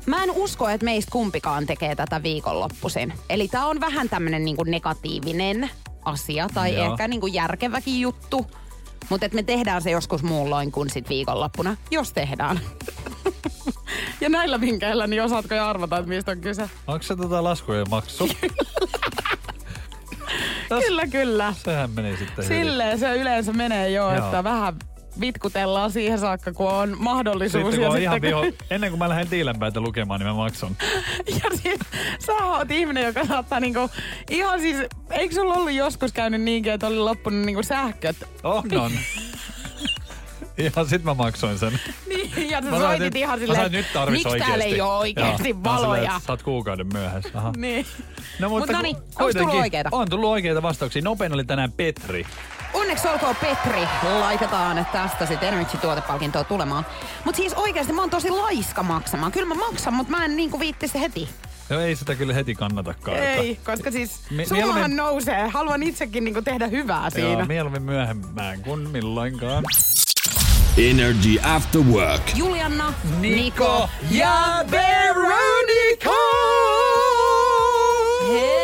[0.07, 3.13] mä en usko, että meistä kumpikaan tekee tätä viikonloppuisin.
[3.29, 5.71] Eli tää on vähän tämmönen niinku negatiivinen
[6.05, 6.93] asia tai Joo.
[6.93, 8.47] ehkä niinku järkeväkin juttu.
[9.09, 12.61] Mutta me tehdään se joskus muulloin kuin sit viikonloppuna, jos tehdään.
[14.23, 16.71] Ja näillä vinkkeillä, niin osaatko jo arvata, että mistä on kyse?
[16.87, 18.29] Onko se tota laskujen maksu?
[20.87, 21.55] Kyllä, kyllä.
[21.65, 22.59] Sehän meni sitten hyvin.
[22.59, 24.25] Silleen se yleensä menee jo, Joo.
[24.25, 24.75] että vähän
[25.21, 27.65] vitkutellaan siihen saakka, kun on mahdollisuus.
[27.65, 30.29] Sitten ja kun on ihan sitten, viho, kun- ennen kuin mä lähden tiilenpäitä lukemaan, niin
[30.29, 30.77] mä maksan.
[31.43, 31.81] ja siis
[32.19, 33.91] sä oot ihminen, joka saattaa niinku,
[34.31, 34.77] ihan siis,
[35.11, 38.17] eikö sulla ollut joskus käynyt niinkin, että oli loppunut niinku sähköt?
[38.43, 38.93] On, on.
[40.59, 41.81] Ihan sit mä maksoin sen.
[42.37, 45.37] Niin, ja sä soitit että- ihan silleen, että nyt miksi täällä ei ole oikeasti Joo.
[45.55, 46.03] Silleen, valoja?
[46.03, 47.31] että Sä oot kuukauden myöhässä.
[47.35, 47.53] Aha.
[47.57, 47.87] Niin.
[48.39, 49.89] No, Mut mutta noniin, ku- onks tullut kuitenkin oikeita?
[49.93, 51.03] On tullut oikeita vastauksia.
[51.03, 52.27] Nopein oli tänään Petri.
[52.75, 53.81] Onneksi olkoon Petri.
[54.21, 56.87] Laitetaan tästä sitten Energy-tuotepalkintoa tulemaan.
[57.25, 59.33] Mutta siis oikeasti mä oon tosi laiska maksamaan.
[59.33, 61.29] Kyllä mä maksan, mutta mä en niinku viittisi heti.
[61.71, 63.17] Joo, ei sitä kyllä heti kannatakaan.
[63.17, 65.49] että- Ei, koska siis Mi- summahan mieluummin- nousee.
[65.49, 67.29] Haluan itsekin niinku tehdä hyvää siinä.
[67.29, 69.65] Joo, mieluummin myöhemmään kuin milloinkaan.
[70.79, 72.35] Energy After Work.
[72.35, 76.11] Julianna, Niko ja Veronica!
[78.27, 78.62] Hei!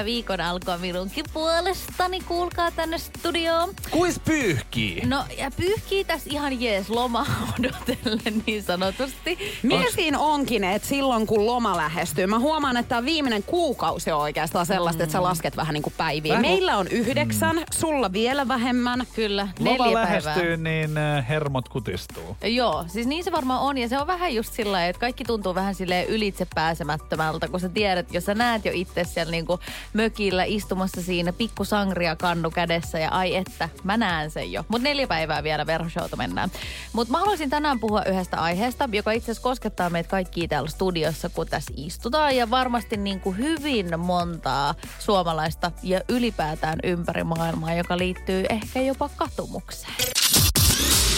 [0.00, 2.20] Hyvää viikon alkua minunkin puolestani.
[2.20, 3.70] Kuulkaa tänne studioon.
[3.90, 5.02] Kuis pyyhkii?
[5.06, 7.26] No ja pyyhkii tässä ihan jees loma
[7.58, 9.38] odotellen niin sanotusti.
[9.62, 14.20] Mikä siinä onkin, että silloin kun loma lähestyy, mä huomaan, että tämä viimeinen kuukausi on
[14.20, 16.32] oikeastaan sellaista, että sä lasket vähän niin kuin päiviä.
[16.32, 19.06] Vähän- Meillä on yhdeksän, sulla vielä vähemmän.
[19.14, 20.56] Kyllä, Loma neljä lähestyy, päivää.
[20.56, 22.36] niin äh, hermot kutistuu.
[22.44, 23.78] Joo, siis niin se varmaan on.
[23.78, 27.68] Ja se on vähän just sillä että kaikki tuntuu vähän silleen ylitse pääsemättömältä, kun sä
[27.68, 29.60] tiedät, jos sä näet jo itse siellä niinku
[29.92, 34.64] mökillä istumassa siinä pikku sangria kannu kädessä ja ai että, mä näen sen jo.
[34.68, 36.50] Mutta neljä päivää vielä verhoshowta mennään.
[36.92, 41.28] Mutta mä haluaisin tänään puhua yhdestä aiheesta, joka itse asiassa koskettaa meitä kaikkia täällä studiossa,
[41.28, 42.36] kun tässä istutaan.
[42.36, 49.94] Ja varmasti niinku hyvin montaa suomalaista ja ylipäätään ympäri maailmaa, joka liittyy ehkä jopa katumukseen.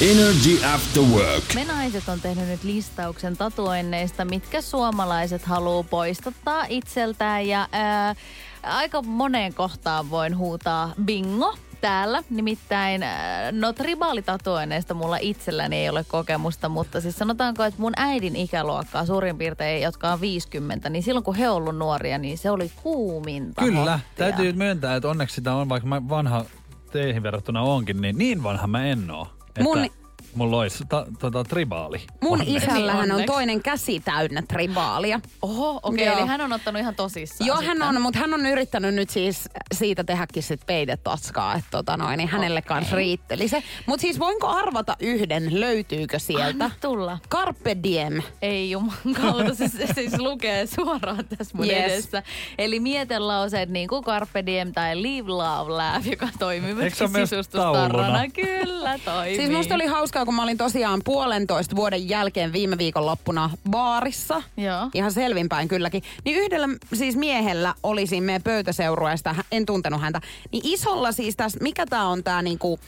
[0.01, 1.55] Energy After Work.
[1.55, 7.49] Me naiset on tehnyt nyt listauksen tatuoinneista, mitkä suomalaiset haluaa poistattaa itseltään.
[7.49, 8.15] Ja ää,
[8.63, 12.23] aika moneen kohtaan voin huutaa bingo täällä.
[12.31, 18.37] Nimittäin, ää, no tribaalitatuoinneista mulla itselläni ei ole kokemusta, mutta siis sanotaanko, että mun äidin
[18.37, 22.51] ikäluokkaa suurin piirtein, jotka on 50, niin silloin kun he on ollut nuoria, niin se
[22.51, 24.01] oli kuuminta Kyllä, hottia.
[24.17, 26.45] täytyy myöntää, että onneksi sitä on, vaikka mä vanha
[26.93, 29.29] teihin verrattuna onkin, niin niin vanha mä en oo.
[29.49, 30.02] Että Mun-
[30.35, 32.01] mulla olisi ta, tota, tribaali.
[32.23, 32.55] Mun Onneksi.
[32.57, 33.27] isällähän on onneksi.
[33.27, 35.21] toinen käsi täynnä tribaalia.
[35.43, 36.19] Oho, okei, Joo.
[36.19, 37.79] eli hän on ottanut ihan tosissaan Joo, sitten.
[37.83, 42.19] hän on, mutta hän on yrittänyt nyt siis siitä tehdäkin sit peidetaskaa, että tota noin,
[42.19, 42.77] niin hänelle okay.
[42.77, 43.63] kanssa riitteli se.
[43.87, 46.47] Mutta siis voinko arvata yhden, löytyykö sieltä?
[46.65, 47.19] Anna tulla.
[47.31, 48.23] Carpe diem.
[48.43, 51.93] Ei juman kautta, se, se siis lukee suoraan tässä mun Yes.
[51.93, 52.23] edessä.
[52.59, 58.29] Eli mietelauseet niin kuin Carpe Diem tai Live, Love, Laugh, joka toimii myös sisustustarrana.
[58.35, 59.37] Kyllä toimii.
[59.37, 59.87] Siis musta oli
[60.23, 64.43] hauskaa, kun mä olin tosiaan puolentoista vuoden jälkeen viime viikon loppuna baarissa.
[64.57, 64.91] Joo.
[64.95, 66.03] Ihan selvinpäin kylläkin.
[66.25, 70.21] Niin yhdellä siis miehellä oli siinä meidän pöytäseurueesta, en tuntenut häntä.
[70.53, 72.79] Niin isolla siis tässä, mikä tää on tää niinku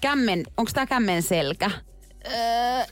[0.00, 1.70] kämmen, onko tää kämmen selkä?
[2.26, 2.32] Öö,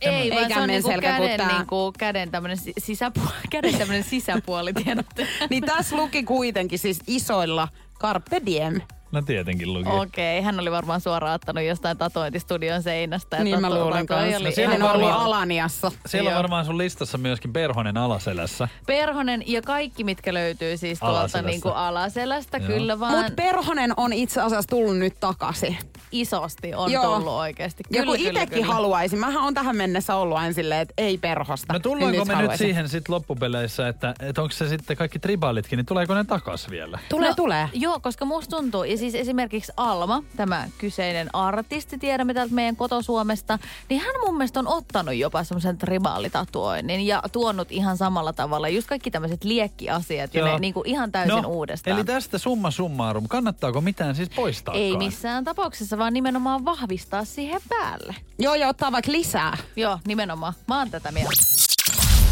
[0.01, 3.79] ei, Ei vaan se on niinku selkä, käden, tää- niinku, käden tämmönen si- sisäpuoli, käden
[3.79, 5.27] tämmönen sisäpuoli, tiedätte.
[5.51, 7.69] Niin tässä luki kuitenkin siis isoilla
[8.01, 8.81] Carpe diem.
[9.13, 9.89] No tietenkin luki.
[9.89, 13.37] Okei, hän oli varmaan suoraan ottanut jostain tatointistudion seinästä.
[13.37, 14.37] ja Niin mä luulen kanssa.
[14.39, 15.93] oli siellä Hän on varmaan- Alaniassa.
[16.07, 18.69] Siellä on varmaan sun listassa myöskin perhonen alaselässä.
[18.87, 21.51] Perhonen ja kaikki, mitkä löytyy siis tuolta Alaselästä.
[21.51, 22.67] niinku alaselästä, Joo.
[22.67, 25.77] kyllä vaan Mutta Perhonen on itse asiassa tullut nyt takaisin.
[26.13, 27.05] isosti on Joo.
[27.05, 27.83] tullut oikeasti.
[27.91, 28.75] Ja kun kyllä, itekin kyllä.
[28.75, 31.73] haluaisin, mähän on tähän mennessä ollut aina silleen, että ei perhosta.
[31.73, 32.67] No tullaanko Niin me nyt haluaisin.
[32.67, 36.99] siihen sitten loppupeleissä, että, että onko se sitten kaikki tribaalitkin, niin tuleeko ne takas vielä?
[37.09, 37.69] Tulee, tulee.
[37.73, 44.01] Joo, koska musta tuntuu, siis esimerkiksi Alma, tämä kyseinen artisti, tiedämme täältä meidän kotosuomesta, niin
[44.01, 49.11] hän mun mielestä on ottanut jopa semmoisen tribaalitatuoinnin ja tuonut ihan samalla tavalla just kaikki
[49.11, 50.53] tämmöiset liekkiasiat ja Joo.
[50.53, 51.97] ne niinku ihan täysin no, uudestaan.
[51.97, 54.75] Eli tästä summa summarum, kannattaako mitään siis poistaa?
[54.75, 58.15] Ei missään tapauksessa, vaan nimenomaan vahvistaa siihen päälle.
[58.39, 59.57] Joo, ja ottaa vaikka lisää.
[59.77, 60.53] Joo, nimenomaan.
[60.67, 61.68] Mä oon tätä mieltä.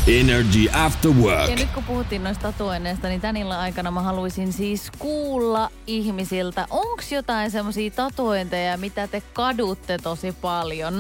[0.09, 1.51] Energy After Work.
[1.51, 6.67] Ja nyt kun puhuttiin noista tatuoinneista, niin tän illan aikana mä haluaisin siis kuulla ihmisiltä,
[6.71, 10.95] onko jotain semmoisia tatuointeja, mitä te kadutte tosi paljon.
[10.95, 10.99] 050501719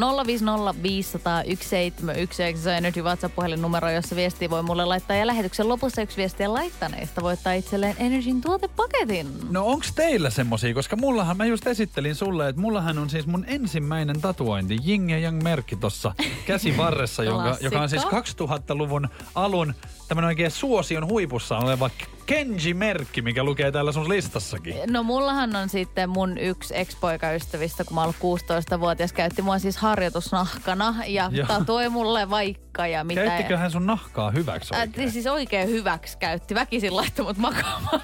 [2.56, 5.16] se on Energy WhatsApp-puhelin numero, jossa viesti voi mulle laittaa.
[5.16, 9.28] Ja lähetyksen lopussa yksi viestiä laittaneista voittaa itselleen Energyn tuotepaketin.
[9.50, 10.74] No onko teillä semmosia?
[10.74, 15.18] Koska mullahan, mä just esittelin sulle, että mullahan on siis mun ensimmäinen tatuointi, Jing ja
[15.18, 16.14] Yang merkki tossa
[16.46, 19.74] käsivarressa, jonka, joka on siis 2000-luvun 90-luvun alun
[20.08, 21.90] tämmöinen oikein suosion huipussa oleva
[22.26, 24.74] Kenji-merkki, mikä lukee täällä sun listassakin.
[24.86, 30.94] No mullahan on sitten mun yksi ex-poikaystävistä, kun mä olin 16-vuotias, käytti mua siis harjoitusnahkana
[31.06, 31.46] ja Joo.
[31.46, 33.24] tatoi mulle vaikka ja mitä.
[33.24, 35.12] Käyttikö hän sun nahkaa hyväksi Äh, oikein?
[35.12, 36.54] siis oikein hyväksi käytti.
[36.54, 38.00] Väkisin laittoi mut makaamaan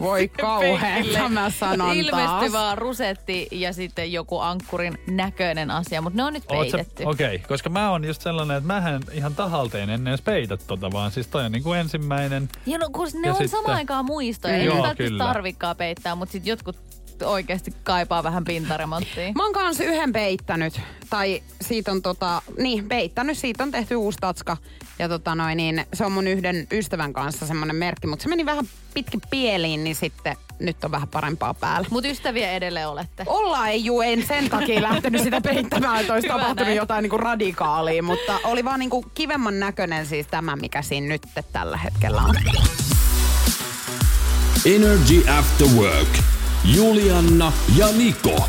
[0.00, 2.52] Voi kauheeta, mä sanon Ilmestyi taas.
[2.52, 7.02] vaan rusetti ja sitten joku ankkurin näköinen asia, mutta ne on nyt Oot peitetty.
[7.06, 10.92] Okei, okay, koska mä oon just sellainen, että mähän ihan tahalteen ennen edes peitä tota,
[10.92, 12.48] vaan siis toi on niinku ensimmäinen.
[12.66, 14.56] Ja no kun ne Ja on sitten- samaan aikaan muistoja.
[14.56, 15.24] Ei Joo, nyt välttämättä kyllä.
[15.24, 16.76] tarvikkaa peittää, mutta sitten jotkut
[17.24, 19.32] oikeasti kaipaa vähän pintaremonttia.
[19.34, 20.80] Mä oon kanssa yhden peittänyt.
[21.10, 24.56] Tai siitä on tota, niin peittänyt, siitä on tehty uusi tatska.
[24.98, 28.46] Ja tota noin, niin se on mun yhden ystävän kanssa semmonen merkki, mutta se meni
[28.46, 31.88] vähän pitkin pieliin, niin sitten nyt on vähän parempaa päällä.
[31.90, 33.24] Mutta ystäviä edelleen olette.
[33.26, 36.76] Ollaan ei juu, en sen takia lähtenyt sitä peittämään, että olisi Hyvä tapahtunut näin.
[36.76, 41.76] jotain niinku radikaalia, mutta oli vaan niinku kivemman näköinen siis tämä, mikä siinä nyt tällä
[41.76, 42.34] hetkellä on.
[44.66, 46.08] Energy After Work.
[46.64, 48.48] Julianna ja Niko.